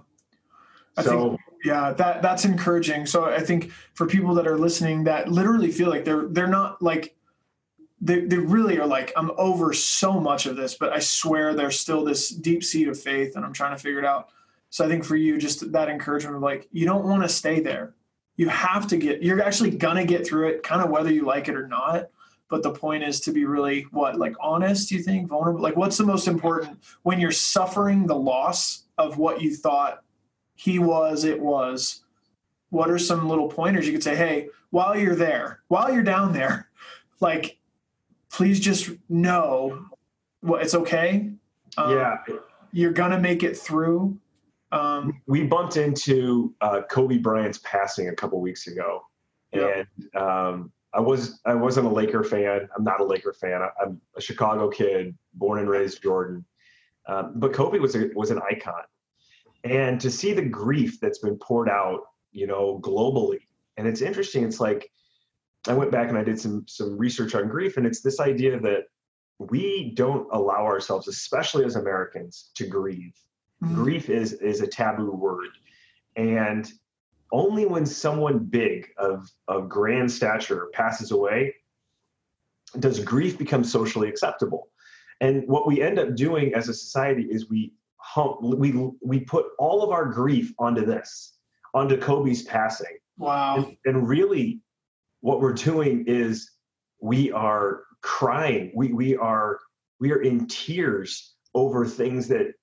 [0.96, 5.04] I so think yeah that that's encouraging so i think for people that are listening
[5.04, 7.15] that literally feel like they're they're not like
[8.00, 11.80] they, they really are like i'm over so much of this but i swear there's
[11.80, 14.28] still this deep seed of faith and i'm trying to figure it out.
[14.70, 17.60] So i think for you just that encouragement of like you don't want to stay
[17.60, 17.94] there.
[18.36, 21.48] You have to get you're actually gonna get through it kind of whether you like
[21.48, 22.10] it or not.
[22.48, 25.28] But the point is to be really what like honest you think?
[25.28, 25.60] Vulnerable?
[25.60, 30.02] Like what's the most important when you're suffering the loss of what you thought
[30.56, 32.02] he was, it was.
[32.70, 36.32] What are some little pointers you could say, hey, while you're there, while you're down
[36.32, 36.68] there,
[37.20, 37.58] like,
[38.36, 39.86] please just know
[40.42, 41.30] what it's okay.
[41.78, 42.18] Um, yeah,
[42.70, 44.18] You're going to make it through.
[44.72, 49.00] Um, we bumped into uh, Kobe Bryant's passing a couple weeks ago,
[49.52, 49.84] Yeah.
[50.04, 52.68] and um, I was I wasn't a Laker fan.
[52.76, 53.62] I'm not a Laker fan.
[53.62, 56.44] I, I'm a Chicago kid, born and raised Jordan.
[57.08, 58.82] Um, but Kobe was a, was an icon,
[59.64, 62.00] and to see the grief that's been poured out,
[62.32, 63.38] you know, globally,
[63.78, 64.44] and it's interesting.
[64.44, 64.90] It's like
[65.68, 68.58] I went back and I did some some research on grief, and it's this idea
[68.60, 68.84] that
[69.38, 73.14] we don't allow ourselves, especially as Americans, to grieve
[73.62, 73.74] mhm.
[73.74, 75.50] grief is is a taboo word
[76.16, 76.72] and
[77.32, 81.54] only when someone big of of grand stature passes away
[82.78, 84.68] does grief become socially acceptable
[85.20, 89.46] and what we end up doing as a society is we hump we we put
[89.58, 91.38] all of our grief onto this
[91.74, 93.56] onto kobe's passing Wow.
[93.56, 94.60] and, and really
[95.20, 96.50] what we're doing is
[97.00, 98.72] we are crying.
[98.74, 99.58] We we are
[100.00, 102.54] we are in tears over things that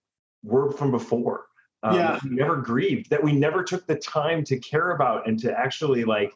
[0.43, 1.45] were from before.
[1.81, 2.19] Um, Yeah.
[2.23, 6.03] we never grieved that we never took the time to care about and to actually
[6.05, 6.33] like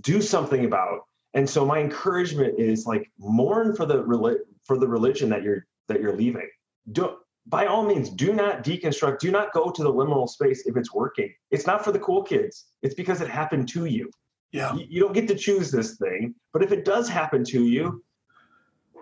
[0.00, 1.00] do something about.
[1.34, 5.66] And so my encouragement is like mourn for the reli- for the religion that you're
[5.88, 6.48] that you're leaving.
[6.92, 7.16] Do
[7.46, 10.94] by all means do not deconstruct do not go to the liminal space if it's
[10.94, 11.32] working.
[11.50, 12.66] It's not for the cool kids.
[12.82, 14.10] It's because it happened to you
[14.54, 14.72] Yeah.
[14.76, 18.04] you, you don't get to choose this thing but if it does happen to you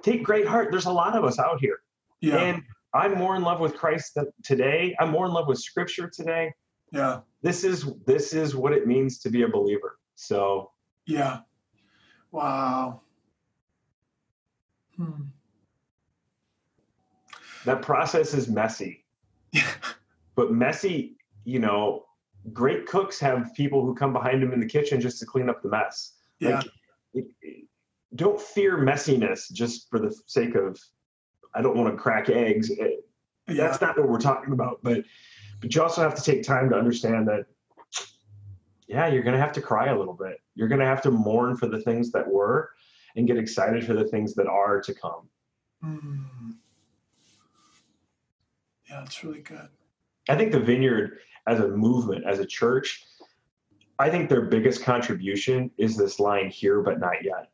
[0.02, 1.80] take great heart there's a lot of us out here
[2.22, 2.38] Yeah.
[2.38, 2.62] and
[2.94, 6.54] i'm more in love with christ today i'm more in love with scripture today
[6.90, 7.20] yeah.
[7.42, 10.70] this is this is what it means to be a believer so
[11.06, 11.40] Yeah.
[12.30, 13.02] Wow.
[14.96, 15.24] Hmm.
[17.66, 19.04] that process is messy
[20.34, 22.06] but messy you know
[22.52, 25.62] great cooks have people who come behind them in the kitchen just to clean up
[25.62, 26.56] the mess Yeah.
[26.56, 26.66] Like,
[27.14, 27.64] it, it-
[28.14, 30.78] don't fear messiness just for the sake of
[31.54, 33.06] i don't want to crack eggs It-
[33.48, 33.54] yeah.
[33.68, 35.04] that's not what we're talking about but
[35.60, 37.46] but you also have to take time to understand that
[38.86, 41.10] yeah you're going to have to cry a little bit you're going to have to
[41.10, 42.70] mourn for the things that were
[43.16, 45.28] and get excited for the things that are to come
[45.82, 46.50] Hmm.
[48.90, 49.68] Yeah, it's really good.
[50.28, 53.04] i think the vineyard as a movement as a church
[53.98, 57.50] i think their biggest contribution is this line here but not yet.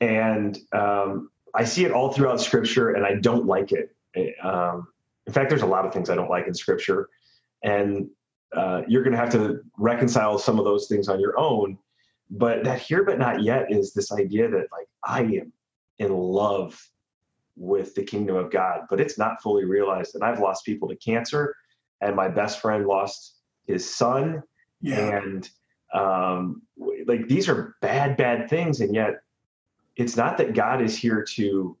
[0.00, 3.96] And um, i see it all throughout scripture and i don't like it.
[4.42, 4.88] Um,
[5.26, 7.08] in fact there's a lot of things i don't like in scripture.
[7.62, 8.08] And
[8.54, 11.76] uh, you're going to have to reconcile some of those things on your own.
[12.30, 15.52] But that here but not yet is this idea that like i am
[15.98, 16.80] in love
[17.56, 20.96] with the kingdom of god but it's not fully realized and i've lost people to
[20.96, 21.54] cancer
[22.00, 24.42] and my best friend lost his son.
[24.80, 25.18] Yeah.
[25.18, 25.48] and
[25.94, 26.62] um,
[27.06, 28.80] like these are bad bad things.
[28.80, 29.22] And yet
[29.96, 31.76] it's not that god is here to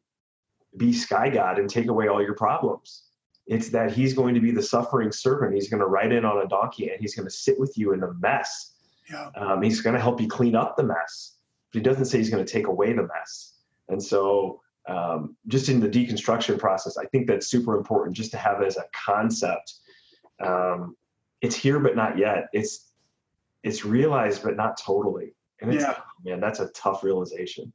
[0.76, 3.04] be sky god and take away all your problems.
[3.46, 5.54] It's that he's going to be the suffering servant.
[5.54, 7.92] He's going to ride in on a donkey and he's going to sit with you
[7.92, 8.72] in the mess.
[9.10, 9.28] Yeah.
[9.36, 11.34] um, he's going to help you clean up the mess
[11.74, 13.54] but he doesn't say he's going to take away the mess.
[13.88, 18.36] And so um, just in the deconstruction process i think that's super important just to
[18.36, 19.76] have as a concept
[20.40, 20.96] um,
[21.40, 22.92] it's here but not yet it's
[23.62, 25.98] it's realized but not totally and it's Yeah.
[26.24, 27.72] man that's a tough realization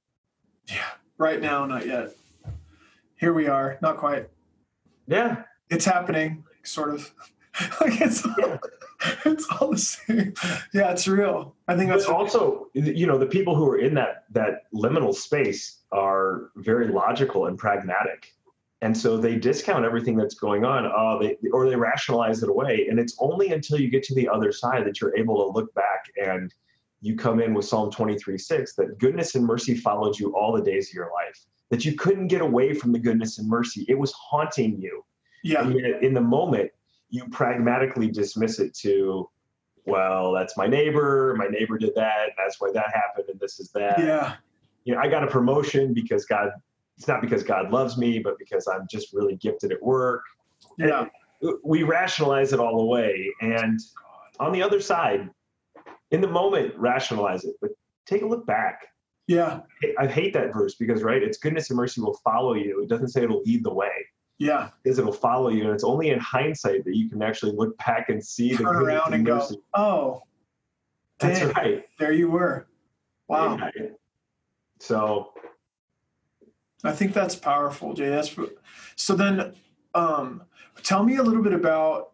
[0.68, 0.86] Yeah.
[1.18, 2.12] Right now, not yet.
[3.18, 3.78] Here we are.
[3.82, 4.30] Not quite.
[5.08, 7.12] yeah It's happening, sort of.
[7.82, 8.58] like it's all, Yeah.
[9.26, 10.34] it's all the same.
[10.74, 11.56] Yeah, it's real.
[11.68, 15.80] I think that's also you know the people who are in that that liminal space
[15.92, 18.34] are very logical and pragmatic
[18.82, 22.88] and so they discount everything that's going on oh they or they rationalize it away
[22.90, 25.74] and it's only until you get to the other side that you're able to look
[25.74, 26.54] back and
[27.02, 30.62] you come in with psalm 23 6 that goodness and mercy followed you all the
[30.62, 33.98] days of your life that you couldn't get away from the goodness and mercy it
[33.98, 35.04] was haunting you
[35.44, 35.62] yeah.
[35.62, 36.70] and yet in the moment
[37.10, 39.30] you pragmatically dismiss it to
[39.86, 43.72] well that's my neighbor my neighbor did that that's why that happened and this is
[43.72, 44.36] that Yeah.
[44.84, 46.52] you know i got a promotion because god
[47.00, 50.22] it's not because god loves me but because i'm just really gifted at work
[50.78, 51.06] Yeah.
[51.64, 53.80] we rationalize it all away and
[54.40, 55.30] on the other side
[56.12, 57.72] in the moment rationalize it but
[58.06, 58.86] take a look back
[59.28, 59.62] Yeah.
[59.98, 63.08] i hate that verse because right it's goodness and mercy will follow you it doesn't
[63.10, 63.92] say it'll lead the way
[64.38, 64.70] Yeah.
[64.84, 68.10] is it'll follow you and it's only in hindsight that you can actually look back
[68.10, 69.58] and see the Turn goodness around and go, mercy.
[69.74, 70.24] oh,
[71.20, 71.50] that's dang.
[71.54, 72.68] right there you were.
[73.28, 73.60] Wow.
[74.80, 75.34] So
[76.84, 78.10] I think that's powerful, Jay.
[78.10, 78.36] That's
[78.96, 79.16] so.
[79.16, 79.54] Then,
[79.94, 80.44] um,
[80.84, 82.12] tell me a little bit about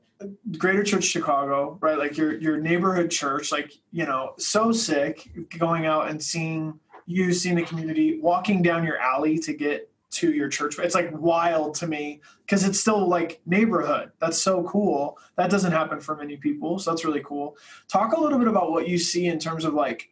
[0.58, 1.98] Greater Church Chicago, right?
[1.98, 3.52] Like your your neighborhood church.
[3.52, 8.84] Like you know, so sick going out and seeing you, seeing the community, walking down
[8.84, 10.80] your alley to get to your church.
[10.80, 14.12] It's like wild to me because it's still like neighborhood.
[14.20, 15.18] That's so cool.
[15.36, 17.58] That doesn't happen for many people, so that's really cool.
[17.88, 20.10] Talk a little bit about what you see in terms of like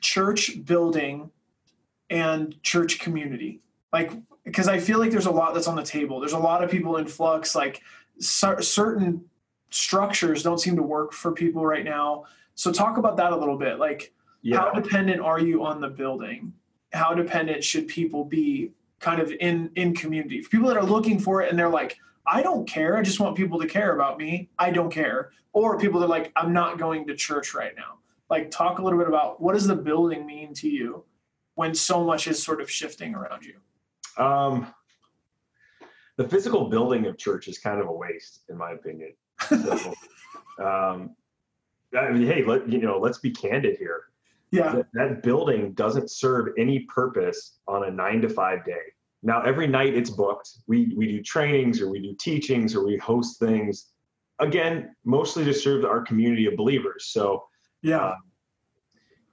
[0.00, 1.30] church building
[2.10, 3.60] and church community.
[3.92, 4.12] Like
[4.44, 6.20] because i feel like there's a lot that's on the table.
[6.20, 7.54] There's a lot of people in flux.
[7.54, 7.82] Like
[8.18, 9.24] cer- certain
[9.70, 12.24] structures don't seem to work for people right now.
[12.54, 13.78] So talk about that a little bit.
[13.78, 14.58] Like yeah.
[14.58, 16.52] how dependent are you on the building?
[16.92, 20.40] How dependent should people be kind of in in community?
[20.40, 22.96] For people that are looking for it and they're like i don't care.
[22.96, 24.48] I just want people to care about me.
[24.58, 25.30] I don't care.
[25.52, 27.98] Or people that are like i'm not going to church right now.
[28.30, 31.04] Like talk a little bit about what does the building mean to you
[31.56, 33.56] when so much is sort of shifting around you
[34.22, 34.72] um
[36.16, 39.12] the physical building of church is kind of a waste, in my opinion.
[39.48, 39.92] So,
[40.64, 41.14] um,
[41.96, 44.04] I mean, hey, let you know, let's be candid here.
[44.50, 44.72] Yeah.
[44.72, 48.80] That, that building doesn't serve any purpose on a nine to five day.
[49.22, 50.50] Now, every night it's booked.
[50.66, 53.90] We we do trainings or we do teachings or we host things.
[54.38, 57.06] Again, mostly to serve our community of believers.
[57.06, 57.44] So,
[57.82, 57.98] Yeah.
[57.98, 58.14] uh,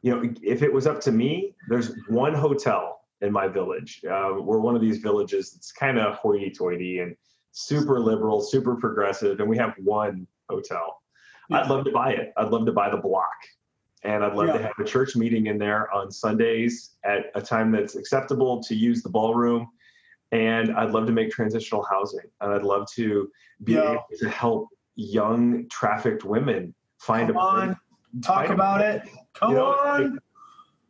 [0.04, 4.02] you know, if it was up to me, there's one hotel in my village.
[4.06, 7.16] Uh, we're one of these villages that's kind of hoity-toity and
[7.52, 11.02] super liberal, super progressive, and we have one hotel.
[11.52, 12.34] I'd love to buy it.
[12.36, 13.34] I'd love to buy the block,
[14.04, 17.72] and I'd love to have a church meeting in there on Sundays at a time
[17.72, 19.70] that's acceptable to use the ballroom.
[20.34, 23.32] And I'd love to make transitional housing, and I'd love to
[23.64, 23.92] be Yeah.
[23.92, 27.78] able to help young trafficked women find Come a place
[28.16, 28.22] on.
[28.22, 29.04] Talk about it.
[29.34, 30.20] Come you know, on.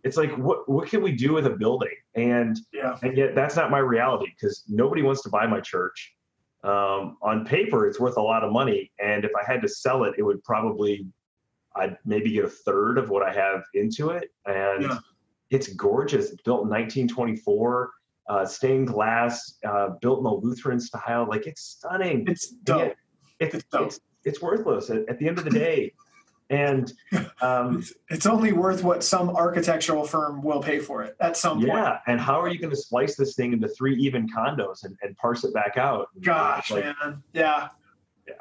[0.04, 2.98] it's like what what can we do with a building and Yeah.
[3.02, 6.14] and yet that's not my reality because nobody wants to buy my church
[6.64, 10.04] um, on paper it's worth a lot of money and if i had to sell
[10.04, 11.06] it it would probably
[11.78, 15.00] i'd maybe get a third of what i have into it and Yeah.
[15.50, 17.92] it's gorgeous it's built in 1924
[18.30, 22.94] uh, stained glass uh, built in the lutheran style like it's stunning It's dope.
[23.40, 23.88] it's, It's dope.
[23.88, 25.94] it's, it's worthless at, at the end of the day
[26.54, 26.94] and
[27.42, 31.70] um, It's, only worth what some architectural firm will pay for it at some point.
[31.70, 34.96] Yeah, and how are you going to splice this thing into three even condos and,
[35.02, 36.10] and parse it back out?
[36.22, 37.24] Gosh, Like, man.
[37.34, 37.70] Yeah.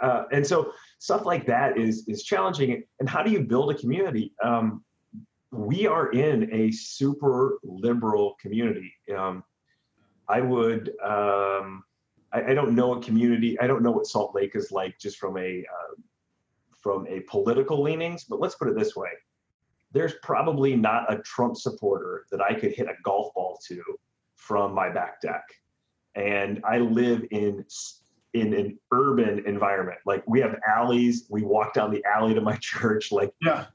[0.00, 2.84] uh, and so stuff like that is is challenging.
[3.00, 4.34] And how do you build a community?
[4.42, 4.84] Um,
[5.50, 8.92] we are in a super liberal community.
[9.16, 9.42] Um,
[10.28, 10.92] I would.
[11.02, 11.84] Um,
[12.32, 13.58] I, I don't know a community.
[13.60, 15.94] I don't know what Salt Lake is like, just from a uh,
[16.82, 18.24] from a political leanings.
[18.24, 19.10] But let's put it this way:
[19.92, 23.82] there's probably not a Trump supporter that I could hit a golf ball to
[24.36, 25.44] from my back deck.
[26.14, 27.64] And I live in
[28.34, 29.98] in an urban environment.
[30.06, 31.26] Like we have alleys.
[31.30, 33.12] We walk down the alley to my church.
[33.12, 33.66] Like Yeah.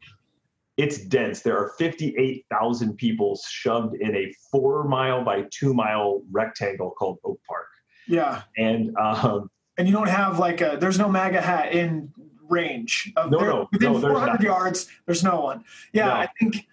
[0.77, 1.41] it's dense.
[1.41, 7.39] There are 58,000 people shoved in a four mile by two mile rectangle called Oak
[7.47, 7.67] Park.
[8.07, 8.43] Yeah.
[8.57, 12.11] And um, And you don't have like a, there's no MAGA hat in
[12.49, 13.11] range.
[13.15, 15.63] Of No, there- no, Within no, 400 yards, there's no one.
[15.93, 16.05] Yeah.
[16.07, 16.11] No.
[16.13, 16.67] I think,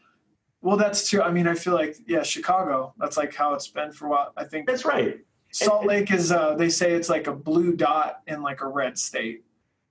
[0.62, 1.22] well, that's true.
[1.22, 4.32] I mean, I feel like, yeah, Chicago, that's like how it's been for a while.
[4.36, 5.18] I think that's right.
[5.52, 8.66] Salt and- Lake is, uh, they say it's like a blue dot in like a
[8.66, 9.44] red state.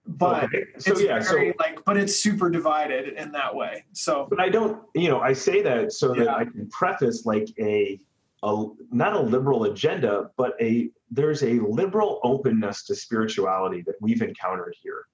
[0.06, 0.66] But Okay.
[0.80, 3.86] So it's yeah, so very like, but it's super divided in that way.
[3.94, 7.48] So but I don't, you know, I say that so that I can preface like
[7.58, 7.98] a,
[8.44, 14.22] a not a liberal agenda, but a there's a liberal openness to spirituality that we've
[14.22, 15.06] encountered here.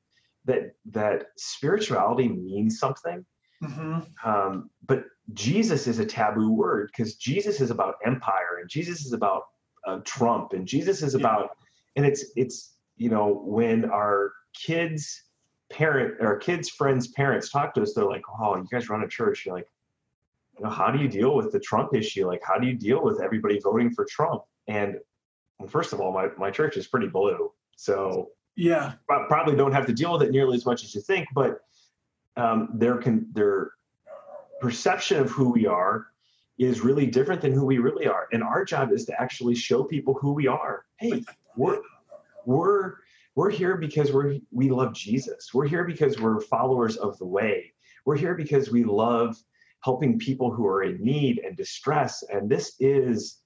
[0.49, 3.23] That that spirituality means something,
[3.63, 4.05] mhm.
[4.25, 9.13] um, but Jesus is a taboo word because Jesus is about empire and Jesus is
[9.13, 9.43] about
[9.85, 11.51] uh, Trump and Jesus is about,
[11.95, 15.23] and it's it's you know when our kids
[15.71, 19.07] parent our kids friends parents talk to us they're like oh you guys run a
[19.07, 19.45] church.
[19.45, 19.69] You're like
[20.57, 22.25] you know how do you deal with the trump issue?
[22.27, 24.41] Like how do you deal with everybody voting for trump?
[24.67, 24.95] And
[25.59, 28.93] well, first of all my, my church is pretty blue so yeah.
[29.07, 31.61] probably don't have to deal with it nearly as much as you think but
[32.37, 33.71] um, their can their
[34.61, 36.07] perception of who we are
[36.57, 38.27] is really different than who we really are.
[38.33, 40.85] And our job is to actually show people who we are.
[40.97, 41.23] Hey
[41.55, 41.79] we're
[42.45, 42.95] we're
[43.35, 45.53] we're here because we're we love jesus.
[45.53, 47.73] We're here because we're followers of the way.
[48.05, 49.37] We're here because we love
[49.83, 52.23] helping people who are in need and distress.
[52.31, 53.39] And this is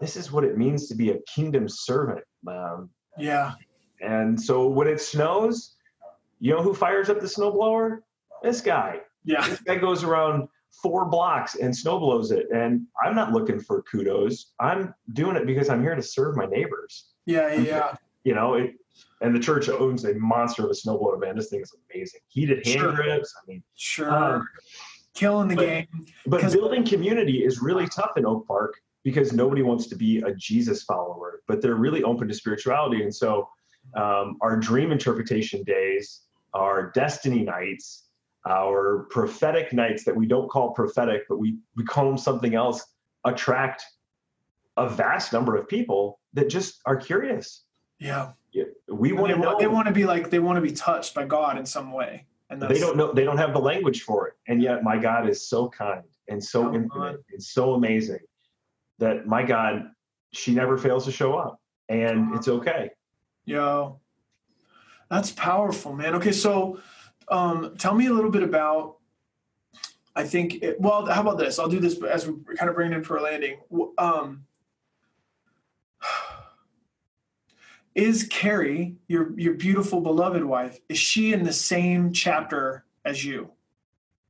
[0.00, 3.52] this is what it means to be a kingdom servant um, Yeah.
[4.04, 5.74] And so when it snows,
[6.40, 8.00] you know who fires up the snowblower?
[8.42, 9.00] This guy.
[9.24, 9.46] Yeah.
[9.48, 10.48] This guy goes around
[10.82, 12.46] four blocks and snow blows it.
[12.54, 14.52] And I'm not looking for kudos.
[14.60, 17.06] I'm doing it because I'm here to serve my neighbors.
[17.26, 17.54] Yeah.
[17.54, 17.94] Yeah.
[18.24, 18.74] You know, it,
[19.22, 21.36] and the church owns a monster of a snowblower van.
[21.36, 22.20] This thing is amazing.
[22.28, 22.92] Heated hand Sure.
[22.92, 23.34] grips.
[23.42, 24.10] I mean, Sure.
[24.12, 24.48] Um,
[25.14, 25.86] Killing the but- game.
[26.26, 30.34] But building community is really tough in Oak Park because nobody wants to be a
[30.34, 33.02] Jesus follower, but they're really open to spirituality.
[33.02, 33.48] And so
[33.96, 36.22] um, our dream interpretation days,
[36.52, 38.04] our destiny nights,
[38.46, 42.84] our prophetic nights that we don't call prophetic, but we, we call them something else,
[43.24, 43.84] attract
[44.76, 47.64] a vast number of people that just are curious.
[47.98, 48.32] Yeah.
[48.52, 49.56] Yeah, We want to know.
[49.58, 52.26] they want to be like they want to be touched by God in some way.
[52.50, 55.28] And they don't know they don't have the language for it and yet my god
[55.28, 58.20] is so kind and so Come infinite and so amazing
[58.98, 59.90] that my god
[60.32, 62.90] she never fails to show up and it's okay
[63.44, 64.00] Yo,
[65.10, 66.14] that's powerful, man.
[66.14, 66.78] Okay, so
[67.28, 68.96] um, tell me a little bit about.
[70.16, 70.62] I think.
[70.62, 71.58] It, well, how about this?
[71.58, 73.58] I'll do this as we kind of bring it in for a landing.
[73.98, 74.46] Um,
[77.94, 83.50] is Carrie, your your beautiful beloved wife, is she in the same chapter as you?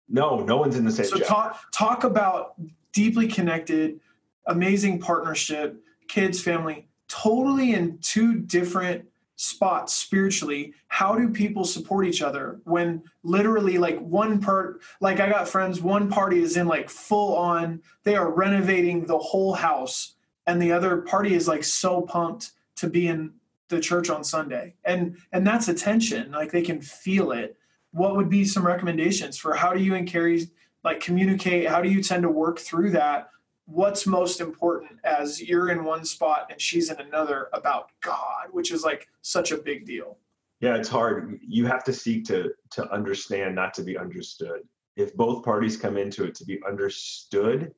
[0.08, 1.06] No, no one's in the same.
[1.06, 1.28] So chapter.
[1.28, 2.54] talk talk about
[2.92, 4.00] deeply connected,
[4.46, 10.74] amazing partnership, kids, family, totally in two different spots spiritually.
[10.88, 15.80] How do people support each other when literally like one part like i got friends
[15.80, 20.14] one party is in like full on they are renovating the whole house
[20.46, 23.32] and the other party is like so pumped to be in
[23.68, 24.74] the church on sunday.
[24.84, 27.56] And and that's attention like they can feel it.
[27.92, 30.48] What would be some recommendations for how do you and carrie
[30.84, 33.30] like communicate how do you tend to work through that
[33.66, 38.70] what's most important as you're in one spot and she's in another about God, which
[38.70, 40.18] is like such a big deal.
[40.60, 41.38] Yeah, it's hard.
[41.46, 44.62] You have to seek to to understand, not to be understood.
[44.96, 47.74] If both parties come into it to be understood,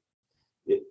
[0.66, 0.82] it,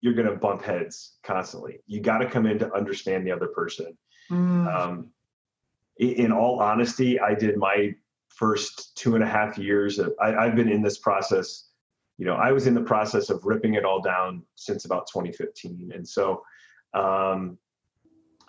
[0.00, 1.80] you're going to bump heads constantly.
[1.86, 3.96] You got to come in to understand the other person.
[4.30, 4.74] Mm.
[4.74, 5.10] Um,
[5.98, 7.94] in all honesty, I did my
[8.28, 9.98] first two and a half years.
[9.98, 11.68] Of, I, I've been in this process
[12.22, 15.90] you know, I was in the process of ripping it all down since about 2015.
[15.92, 16.44] And so
[16.94, 17.58] um,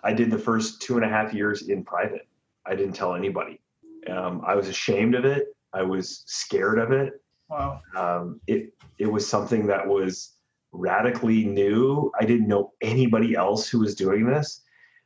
[0.04, 2.28] I did the first two and a half years in private.
[2.64, 3.60] I didn't tell anybody.
[4.08, 5.48] Um, I was ashamed of it.
[5.72, 7.14] I was scared of it.
[7.50, 7.80] Wow.
[7.96, 10.36] Um, it it was something that was
[10.70, 12.12] radically new.
[12.20, 14.62] I didn't know anybody else who was doing this.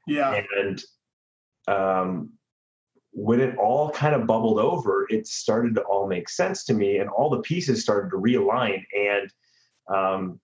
[0.07, 0.43] Yeah.
[0.59, 0.83] And
[1.69, 2.33] um,
[3.13, 6.99] when it all kind of bubbled over, it started to all make sense to me,
[6.99, 8.83] and all the pieces started to realign.
[8.95, 9.33] And
[9.95, 10.41] um,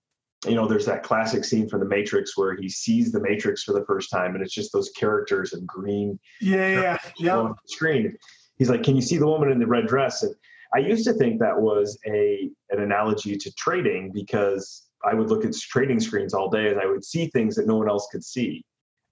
[0.46, 3.72] you know, there's that classic scene from The Matrix where he sees the Matrix for
[3.72, 6.18] the first time, and it's just those characters in green.
[6.40, 7.48] Yeah, yeah, yeah.
[7.66, 8.16] Screen.
[8.56, 10.34] He's like, "Can you see the woman in the red dress?" And
[10.74, 15.44] I used to think that was a an analogy to trading because I would look
[15.44, 18.24] at trading screens all day and I would see things that no one else could
[18.24, 18.64] see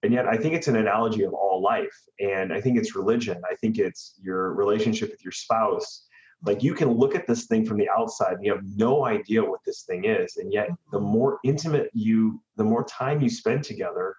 [0.03, 3.41] and yet i think it's an analogy of all life and i think it's religion.
[3.51, 6.07] I think it's your relationship with your spouse.
[6.45, 9.45] Like you can look at this thing from the outside and you have no idea
[9.45, 11.07] what this thing is and yet the mm-hmm.
[11.07, 14.17] more intimate you the more time you spend together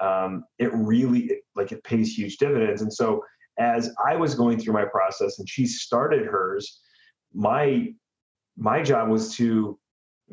[0.00, 2.82] um, it really like it pays huge dividends.
[2.82, 3.22] And so
[3.58, 6.80] as i was going through my process and she started hers
[7.32, 7.86] my
[8.56, 9.78] my job was to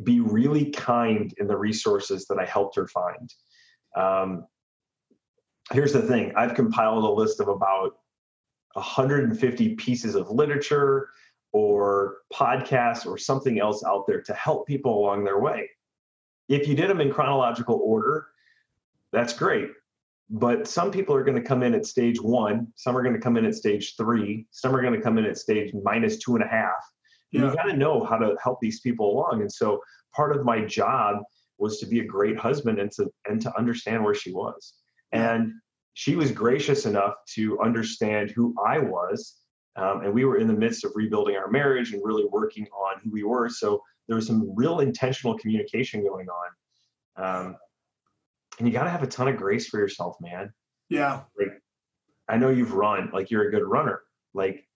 [0.03, 3.33] be really kind in the resources that i helped her find.
[3.95, 4.47] Um,
[5.71, 7.97] here's the thing I've compiled a list of about
[8.73, 11.09] 150 pieces of literature
[11.53, 15.69] or podcasts or something else out there to help people along their way.
[16.47, 18.27] If you did them in chronological order,
[19.11, 19.69] that's great.
[20.29, 23.21] But some people are going to come in at stage one, some are going to
[23.21, 26.35] come in at stage three, some are going to come in at stage minus two
[26.35, 26.71] and a half.
[27.31, 27.49] Yeah.
[27.49, 29.41] You got to know how to help these people along.
[29.41, 29.81] And so
[30.15, 31.17] part of my job
[31.57, 34.73] was to be a great husband and to and to understand where she was.
[35.11, 35.53] And
[35.93, 39.37] she was gracious enough to understand who I was.
[39.75, 42.99] Um, and we were in the midst of rebuilding our marriage and really working on
[43.01, 43.49] who we were.
[43.49, 46.45] So there was some real intentional communication going on.
[47.23, 47.57] Um,
[48.59, 50.53] and you got to have a ton of grace for yourself, man.
[50.89, 51.21] Yeah.
[51.39, 51.53] Like,
[52.27, 54.01] I know you've run, like you're a good runner.
[54.33, 54.67] Like,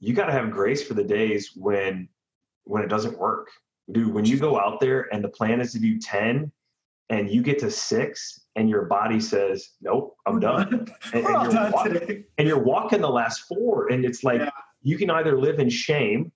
[0.00, 2.08] you got to have grace for the days when
[2.64, 3.48] when it doesn't work.
[3.92, 6.50] Dude, when you go out there and the plan is to do 10
[7.10, 10.86] and you get to six and your body says, Nope, I'm done.
[11.12, 13.88] And, and, you're, done walking, and you're walking the last four.
[13.92, 14.50] And it's like yeah.
[14.82, 16.32] you can either live in shame,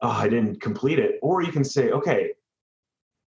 [0.00, 2.32] oh, I didn't complete it, or you can say, Okay,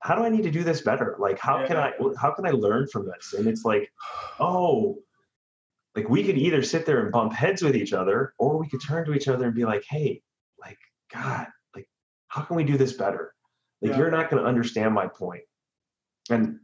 [0.01, 1.15] how do I need to do this better?
[1.19, 1.67] Like how yeah.
[1.67, 3.33] can I how can I learn from this?
[3.33, 3.91] And it's like,
[4.39, 4.99] oh,
[5.95, 8.81] like we could either sit there and bump heads with each other, or we could
[8.81, 10.21] turn to each other and be like, hey,
[10.59, 10.77] like,
[11.13, 11.87] God, like,
[12.27, 13.33] how can we do this better?
[13.81, 13.97] Like yeah.
[13.97, 15.43] you're not going to understand my point
[16.29, 16.59] and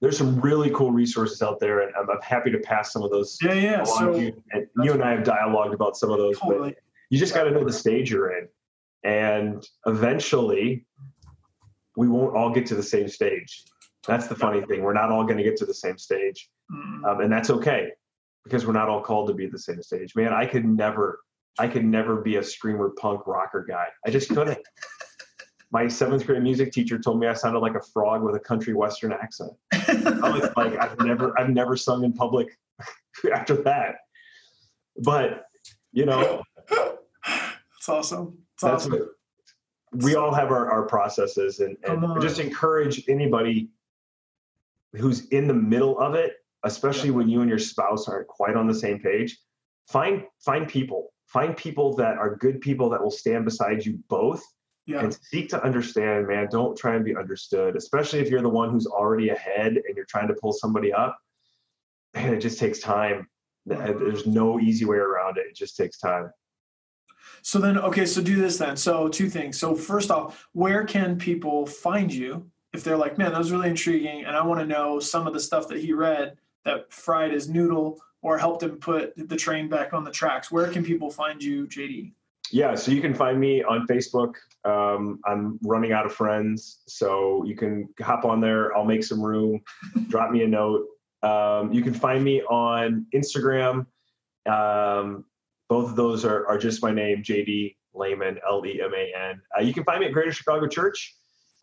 [0.00, 3.10] there's some really cool resources out there, and I'm, I'm happy to pass some of
[3.10, 3.38] those.
[3.40, 3.84] Yeah, yeah.
[3.84, 4.42] So you.
[4.50, 6.70] And you and I have dialogued about some of those, totally.
[6.70, 6.78] but
[7.10, 8.48] you just got to know the stage you're in,
[9.04, 10.86] and eventually,
[11.96, 13.64] we won't all get to the same stage.
[14.06, 14.82] That's the funny thing.
[14.82, 17.04] We're not all going to get to the same stage, mm.
[17.04, 17.90] um, and that's okay
[18.44, 20.16] because we're not all called to be the same stage.
[20.16, 21.20] Man, I could never,
[21.60, 23.86] I could never be a screamer punk rocker guy.
[24.04, 24.58] I just couldn't
[25.72, 28.74] my seventh grade music teacher told me I sounded like a frog with a country
[28.74, 29.52] western accent.
[29.72, 32.48] I was like, I've never, I've never sung in public
[33.34, 33.96] after that.
[34.98, 35.46] But
[35.92, 38.38] you know, it's awesome.
[38.54, 38.92] It's that's awesome.
[38.92, 43.70] What, we all have our, our processes, and, and just encourage anybody
[44.94, 47.16] who's in the middle of it, especially yeah.
[47.16, 49.38] when you and your spouse aren't quite on the same page.
[49.88, 54.42] Find find people, find people that are good people that will stand beside you both
[54.86, 55.00] yeah.
[55.00, 56.48] and seek to understand, man.
[56.50, 60.06] Don't try and be understood, especially if you're the one who's already ahead and you're
[60.06, 61.18] trying to pull somebody up.
[62.14, 63.28] and it just takes time.
[63.64, 65.46] There's no easy way around it.
[65.46, 66.30] It just takes time.
[67.42, 68.76] So then, okay, so do this then.
[68.76, 69.58] So two things.
[69.58, 73.68] So first off, where can people find you if they're like, man, that was really
[73.68, 77.32] intriguing, and I want to know some of the stuff that he read that fried
[77.32, 80.50] his noodle or helped him put the train back on the tracks.
[80.50, 82.12] Where can people find you, JD?
[82.52, 84.34] Yeah, so you can find me on Facebook.
[84.64, 88.76] Um, I'm running out of friends, so you can hop on there.
[88.76, 89.62] I'll make some room.
[90.08, 90.86] drop me a note.
[91.22, 93.86] Um, you can find me on Instagram.
[94.46, 95.24] Um,
[95.70, 99.40] both of those are, are just my name, JD Leman, L E M A N.
[99.56, 101.14] Uh, you can find me at Greater Chicago Church.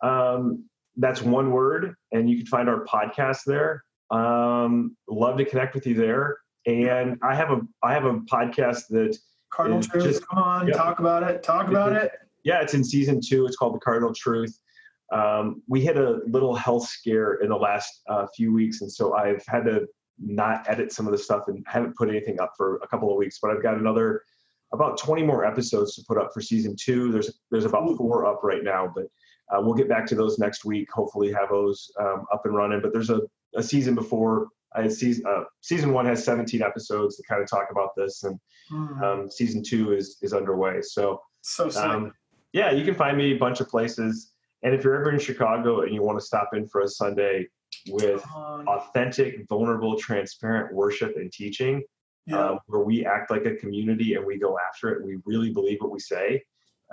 [0.01, 0.65] Um,
[0.97, 3.83] that's one word, and you can find our podcast there.
[4.09, 6.37] Um, love to connect with you there.
[6.65, 9.15] And I have a I have a podcast that
[9.51, 10.03] Cardinal Truth.
[10.03, 10.73] Just, come on, yeah.
[10.73, 11.43] talk about it.
[11.43, 12.11] Talk about it.
[12.43, 13.45] Yeah, it's in season two.
[13.45, 14.57] It's called the Cardinal Truth.
[15.11, 19.15] Um, we had a little health scare in the last uh, few weeks, and so
[19.15, 19.87] I've had to
[20.19, 23.17] not edit some of the stuff and haven't put anything up for a couple of
[23.17, 23.39] weeks.
[23.41, 24.23] But I've got another
[24.71, 27.11] about 20 more episodes to put up for season two.
[27.11, 29.05] There's there's about four up right now, but
[29.51, 30.91] uh, we'll get back to those next week.
[30.91, 32.81] Hopefully, have those um, up and running.
[32.81, 33.21] But there's a,
[33.55, 34.47] a season before.
[34.75, 38.39] I season uh, season one has 17 episodes to kind of talk about this, and
[38.71, 39.01] mm.
[39.01, 40.81] um, season two is is underway.
[40.81, 42.11] So so um,
[42.53, 44.31] yeah, you can find me a bunch of places.
[44.63, 47.47] And if you're ever in Chicago and you want to stop in for a Sunday
[47.87, 48.23] with
[48.67, 51.83] authentic, vulnerable, transparent worship and teaching,
[52.25, 52.49] yeah.
[52.49, 55.77] um, where we act like a community and we go after it, we really believe
[55.79, 56.43] what we say.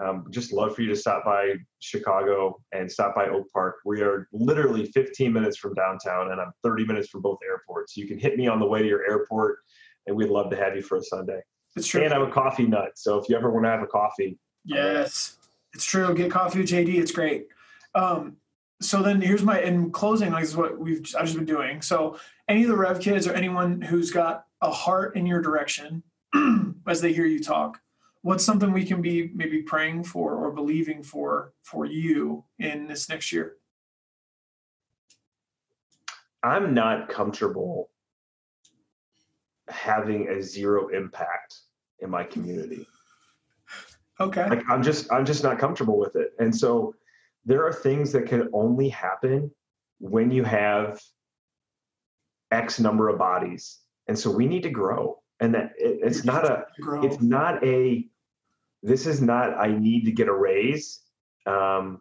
[0.02, 3.76] Um, just love for you to stop by Chicago and stop by Oak Park.
[3.84, 7.96] We are literally 15 minutes from downtown, and I'm 30 minutes from both airports.
[7.96, 9.58] You can hit me on the way to your airport,
[10.06, 11.40] and we'd love to have you for a Sunday.
[11.76, 12.02] It's true.
[12.02, 15.38] And I'm a coffee nut, so if you ever want to have a coffee, yes,
[15.72, 16.14] it's true.
[16.14, 16.96] Get coffee with JD.
[16.96, 17.48] It's great.
[17.94, 18.36] Um,
[18.82, 20.30] so then here's my in closing.
[20.30, 21.80] Like this is what we've I've just been doing.
[21.80, 22.18] So
[22.48, 26.02] any of the Rev kids or anyone who's got a heart in your direction
[26.86, 27.80] as they hear you talk
[28.26, 33.08] what's something we can be maybe praying for or believing for for you in this
[33.08, 33.54] next year?
[36.42, 37.88] I'm not comfortable
[39.68, 41.60] having a zero impact
[42.00, 42.84] in my community.
[44.18, 44.48] Okay.
[44.48, 46.30] Like i'm just i'm just not comfortable with it.
[46.40, 46.96] And so
[47.44, 49.52] there are things that can only happen
[50.00, 51.00] when you have
[52.50, 53.78] x number of bodies.
[54.08, 55.22] And so we need to grow.
[55.38, 56.64] And that it, it's not a
[57.04, 58.08] it's not a
[58.86, 61.00] this is not i need to get a raise.
[61.44, 62.00] Um,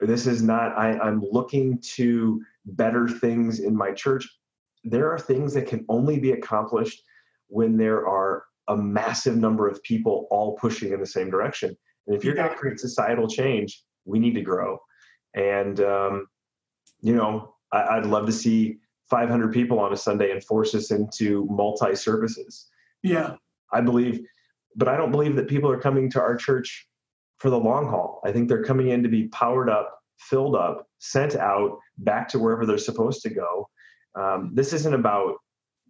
[0.00, 4.28] this is not I, i'm looking to better things in my church.
[4.84, 7.02] There are things that can only be accomplished
[7.48, 11.76] when there are a massive number of people all pushing in the same direction.
[12.06, 14.78] And if you're going to create societal change we need to grow.
[15.34, 16.26] And um,
[17.00, 18.78] you know I, i'd love to see
[19.10, 22.68] 500 people on a sunday and force us into multi services
[23.02, 23.34] yeah.
[23.72, 24.24] I believe
[24.76, 26.86] but I don't believe that people are coming to our church
[27.38, 28.20] for the long haul.
[28.24, 32.38] I think they're coming in to be powered up, filled up, sent out back to
[32.38, 33.68] wherever they're supposed to go.
[34.14, 35.36] Um, this isn't about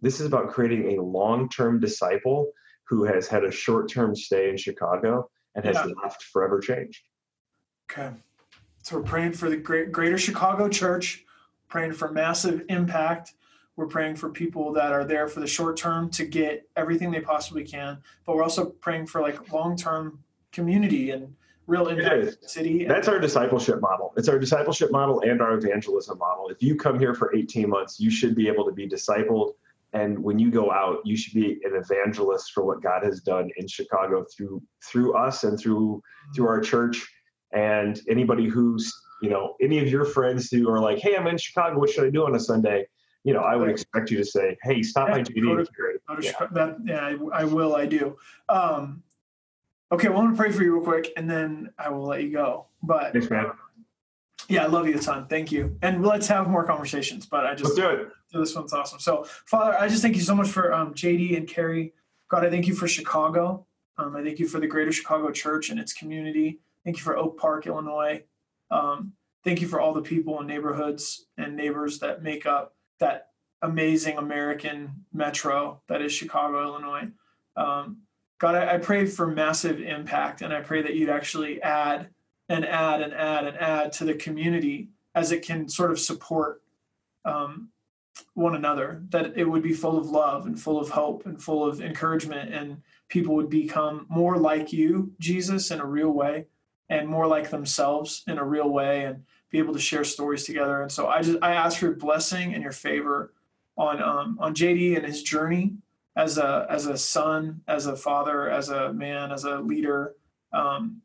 [0.01, 2.51] this is about creating a long-term disciple
[2.87, 5.91] who has had a short-term stay in Chicago and has yeah.
[6.03, 7.01] left forever changed.
[7.91, 8.11] Okay.
[8.83, 11.25] So we're praying for the great, greater Chicago church,
[11.67, 13.33] praying for massive impact
[13.77, 17.21] we're praying for people that are there for the short term to get everything they
[17.21, 20.19] possibly can, but we're also praying for like long term
[20.51, 21.33] community and
[21.67, 22.85] real impact in the city.
[22.85, 24.13] That's our discipleship model.
[24.17, 26.49] It's our discipleship model and our evangelism model.
[26.49, 29.53] If you come here for 18 months, you should be able to be discipled.
[29.93, 33.49] And when you go out, you should be an evangelist for what God has done
[33.57, 36.01] in Chicago through through us and through
[36.35, 37.07] through our church.
[37.53, 41.37] And anybody who's, you know, any of your friends who are like, hey, I'm in
[41.37, 42.87] Chicago, what should I do on a Sunday?
[43.27, 45.67] You know, I would expect you to say, "Hey, stop yeah, by JD."
[46.21, 46.47] yeah.
[46.53, 47.75] That, yeah, I, I, will.
[47.75, 48.17] I do.
[48.47, 49.03] Um,
[49.91, 52.31] okay, well, I'm gonna pray for you real quick, and then I will let you
[52.31, 52.67] go.
[52.81, 53.51] But thanks, man.
[54.47, 55.27] Yeah, I love you a ton.
[55.27, 57.25] Thank you, and let's have more conversations.
[57.25, 58.11] But I just let's do it.
[58.31, 58.99] This one's awesome.
[58.99, 61.93] So, Father, I just thank you so much for um, JD and Carrie.
[62.29, 63.65] God, I thank you for Chicago.
[63.97, 66.61] Um, I thank you for the Greater Chicago Church and its community.
[66.85, 68.23] Thank you for Oak Park, Illinois.
[68.71, 69.11] Um,
[69.43, 73.29] thank you for all the people and neighborhoods and neighbors that make up that
[73.61, 77.09] amazing American metro that is Chicago, Illinois.
[77.55, 78.03] Um,
[78.39, 82.09] God, I, I pray for massive impact, and I pray that you'd actually add
[82.49, 86.61] and add and add and add to the community as it can sort of support
[87.25, 87.69] um,
[88.35, 89.01] one another.
[89.09, 92.53] That it would be full of love and full of hope and full of encouragement,
[92.53, 96.45] and people would become more like you, Jesus, in a real way,
[96.89, 100.81] and more like themselves in a real way, and be able to share stories together.
[100.81, 103.33] And so I just I ask for your blessing and your favor
[103.77, 105.75] on um, on JD and his journey
[106.15, 110.15] as a as a son, as a father, as a man, as a leader,
[110.51, 111.01] um,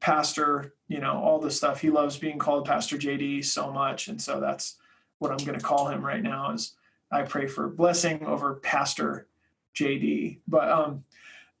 [0.00, 0.74] pastor.
[0.88, 1.80] You know, all the stuff.
[1.80, 4.76] He loves being called Pastor JD so much, and so that's
[5.18, 6.52] what I'm going to call him right now.
[6.52, 6.74] Is
[7.10, 9.26] I pray for blessing over Pastor
[9.74, 10.38] JD.
[10.46, 11.04] But um,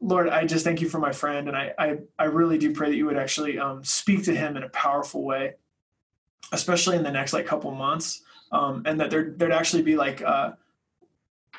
[0.00, 2.90] Lord, I just thank you for my friend, and I I, I really do pray
[2.90, 5.54] that you would actually um, speak to him in a powerful way,
[6.52, 8.22] especially in the next like couple months,
[8.52, 10.52] um, and that there there'd actually be like uh,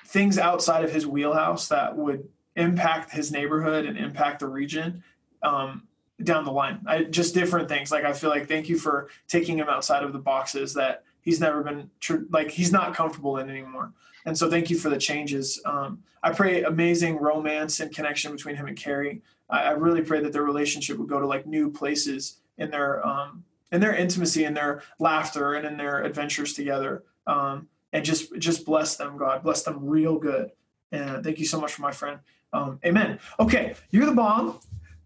[0.06, 5.04] things outside of his wheelhouse that would impact his neighborhood and impact the region
[5.44, 5.88] um,
[6.24, 6.82] down the line.
[6.86, 7.92] I, just different things.
[7.92, 11.40] Like I feel like thank you for taking him outside of the boxes that he's
[11.40, 13.94] never been tr- like he's not comfortable in anymore.
[14.26, 15.62] And so thank you for the changes.
[15.66, 19.22] Um, I pray amazing romance and connection between him and Carrie.
[19.50, 23.06] I, I, really pray that their relationship would go to like new places in their
[23.06, 27.04] um, in their intimacy and their laughter and in their adventures together.
[27.28, 29.44] Um, and just just bless them, God.
[29.44, 30.52] Bless them real good.
[30.92, 32.20] And thank you so much for my friend.
[32.54, 33.20] Um, amen.
[33.40, 34.60] Okay, you're the bomb.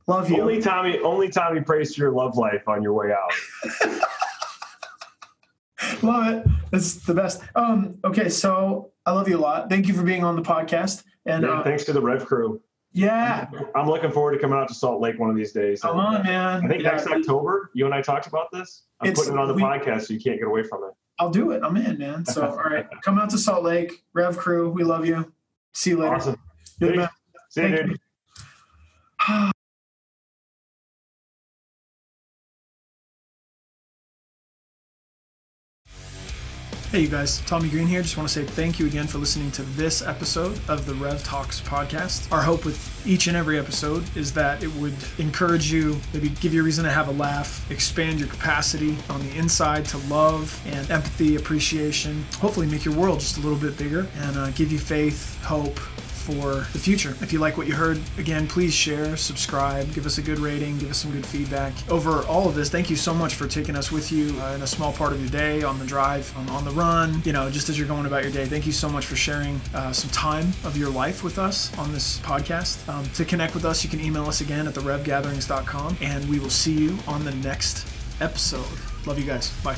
[0.07, 0.41] Love you.
[0.41, 3.33] Only Tommy, only Tommy prays for your love life on your way out.
[6.03, 6.45] love it.
[6.73, 7.41] It's the best.
[7.55, 9.69] Um, okay, so I love you a lot.
[9.69, 11.03] Thank you for being on the podcast.
[11.25, 12.61] And yeah, uh, thanks to the Rev crew.
[12.95, 13.49] Yeah.
[13.75, 15.81] I'm looking forward to coming out to Salt Lake one of these days.
[15.81, 16.65] Come on, uh, man.
[16.65, 16.91] I think yeah.
[16.91, 18.83] next October, you and I talked about this.
[19.01, 20.91] I'm it's, putting it on the we, podcast so you can't get away from it.
[21.19, 21.61] I'll do it.
[21.61, 22.25] I'm in, man.
[22.25, 22.87] So, all right.
[23.03, 23.91] Come out to Salt Lake.
[24.13, 25.31] Rev crew, we love you.
[25.73, 26.15] See you later.
[26.15, 26.39] Awesome.
[26.79, 27.07] See you,
[27.53, 27.99] dude.
[29.27, 29.51] You.
[36.95, 38.01] Hey, you guys, Tommy Green here.
[38.01, 41.21] Just want to say thank you again for listening to this episode of the Rev
[41.25, 42.31] Talks podcast.
[42.31, 46.53] Our hope with each and every episode is that it would encourage you, maybe give
[46.53, 50.57] you a reason to have a laugh, expand your capacity on the inside to love
[50.67, 54.71] and empathy, appreciation, hopefully make your world just a little bit bigger and uh, give
[54.71, 55.77] you faith, hope,
[56.25, 57.15] for the future.
[57.21, 60.77] If you like what you heard, again, please share, subscribe, give us a good rating,
[60.79, 61.73] give us some good feedback.
[61.89, 64.63] Over all of this, thank you so much for taking us with you uh, in
[64.63, 67.49] a small part of your day, on the drive, on, on, the run, you know,
[67.51, 68.45] just as you're going about your day.
[68.45, 71.93] Thank you so much for sharing uh, some time of your life with us on
[71.93, 72.87] this podcast.
[72.89, 76.49] Um, to connect with us, you can email us again at therevgatherings.com, and we will
[76.49, 77.87] see you on the next
[78.19, 78.65] episode.
[79.05, 79.51] Love you guys.
[79.63, 79.77] Bye.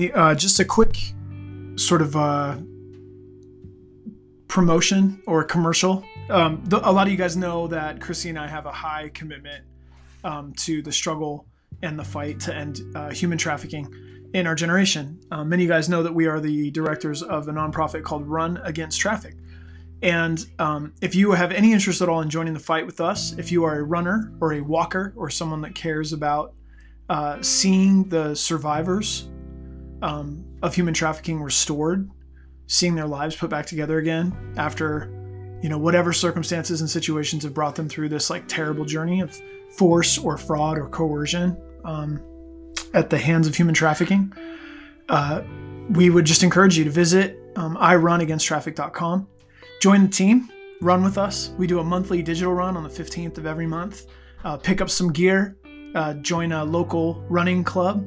[0.00, 0.98] Uh, just a quick
[1.76, 2.56] sort of uh,
[4.48, 6.04] promotion or commercial.
[6.28, 9.10] Um, the, a lot of you guys know that Krissi and I have a high
[9.14, 9.64] commitment
[10.24, 11.46] um, to the struggle
[11.82, 13.88] and the fight to end uh, human trafficking
[14.34, 15.20] in our generation.
[15.30, 18.26] Um, many of you guys know that we are the directors of a nonprofit called
[18.26, 19.36] Run Against Traffic.
[20.02, 23.32] And um, if you have any interest at all in joining the fight with us,
[23.38, 26.54] if you are a runner or a walker or someone that cares about
[27.08, 29.28] uh, seeing the survivors
[30.02, 32.10] um, of human trafficking restored,
[32.66, 35.08] seeing their lives put back together again after,
[35.62, 39.34] you know, whatever circumstances and situations have brought them through this like terrible journey of
[39.76, 42.20] force or fraud or coercion um,
[42.92, 44.32] at the hands of human trafficking.
[45.08, 45.42] Uh,
[45.90, 49.28] we would just encourage you to visit um, irunagainsttraffic.com,
[49.80, 50.48] join the team,
[50.80, 51.50] run with us.
[51.58, 54.06] We do a monthly digital run on the 15th of every month.
[54.44, 55.56] Uh, pick up some gear,
[55.94, 58.04] uh, join a local running club,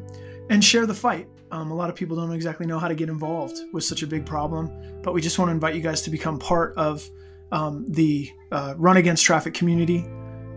[0.49, 1.27] and share the fight.
[1.55, 4.07] Um, a lot of people don't exactly know how to get involved with such a
[4.07, 4.69] big problem,
[5.01, 7.09] but we just want to invite you guys to become part of
[7.53, 10.05] um, the uh, Run Against Traffic community.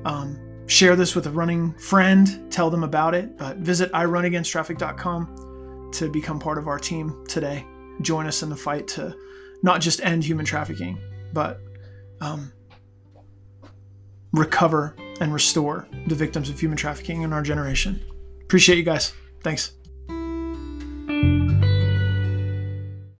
[0.04, 0.36] Um,
[0.66, 3.38] share this with a running friend, tell them about it.
[3.38, 7.64] But visit irunagainsttraffic.com to become part of our team today.
[8.00, 9.14] Join us in the fight to
[9.62, 10.98] not just end human trafficking,
[11.32, 11.60] but
[12.20, 12.52] um,
[14.32, 18.04] recover and restore the victims of human trafficking in our generation.
[18.42, 19.12] Appreciate you guys.
[19.44, 19.77] Thanks.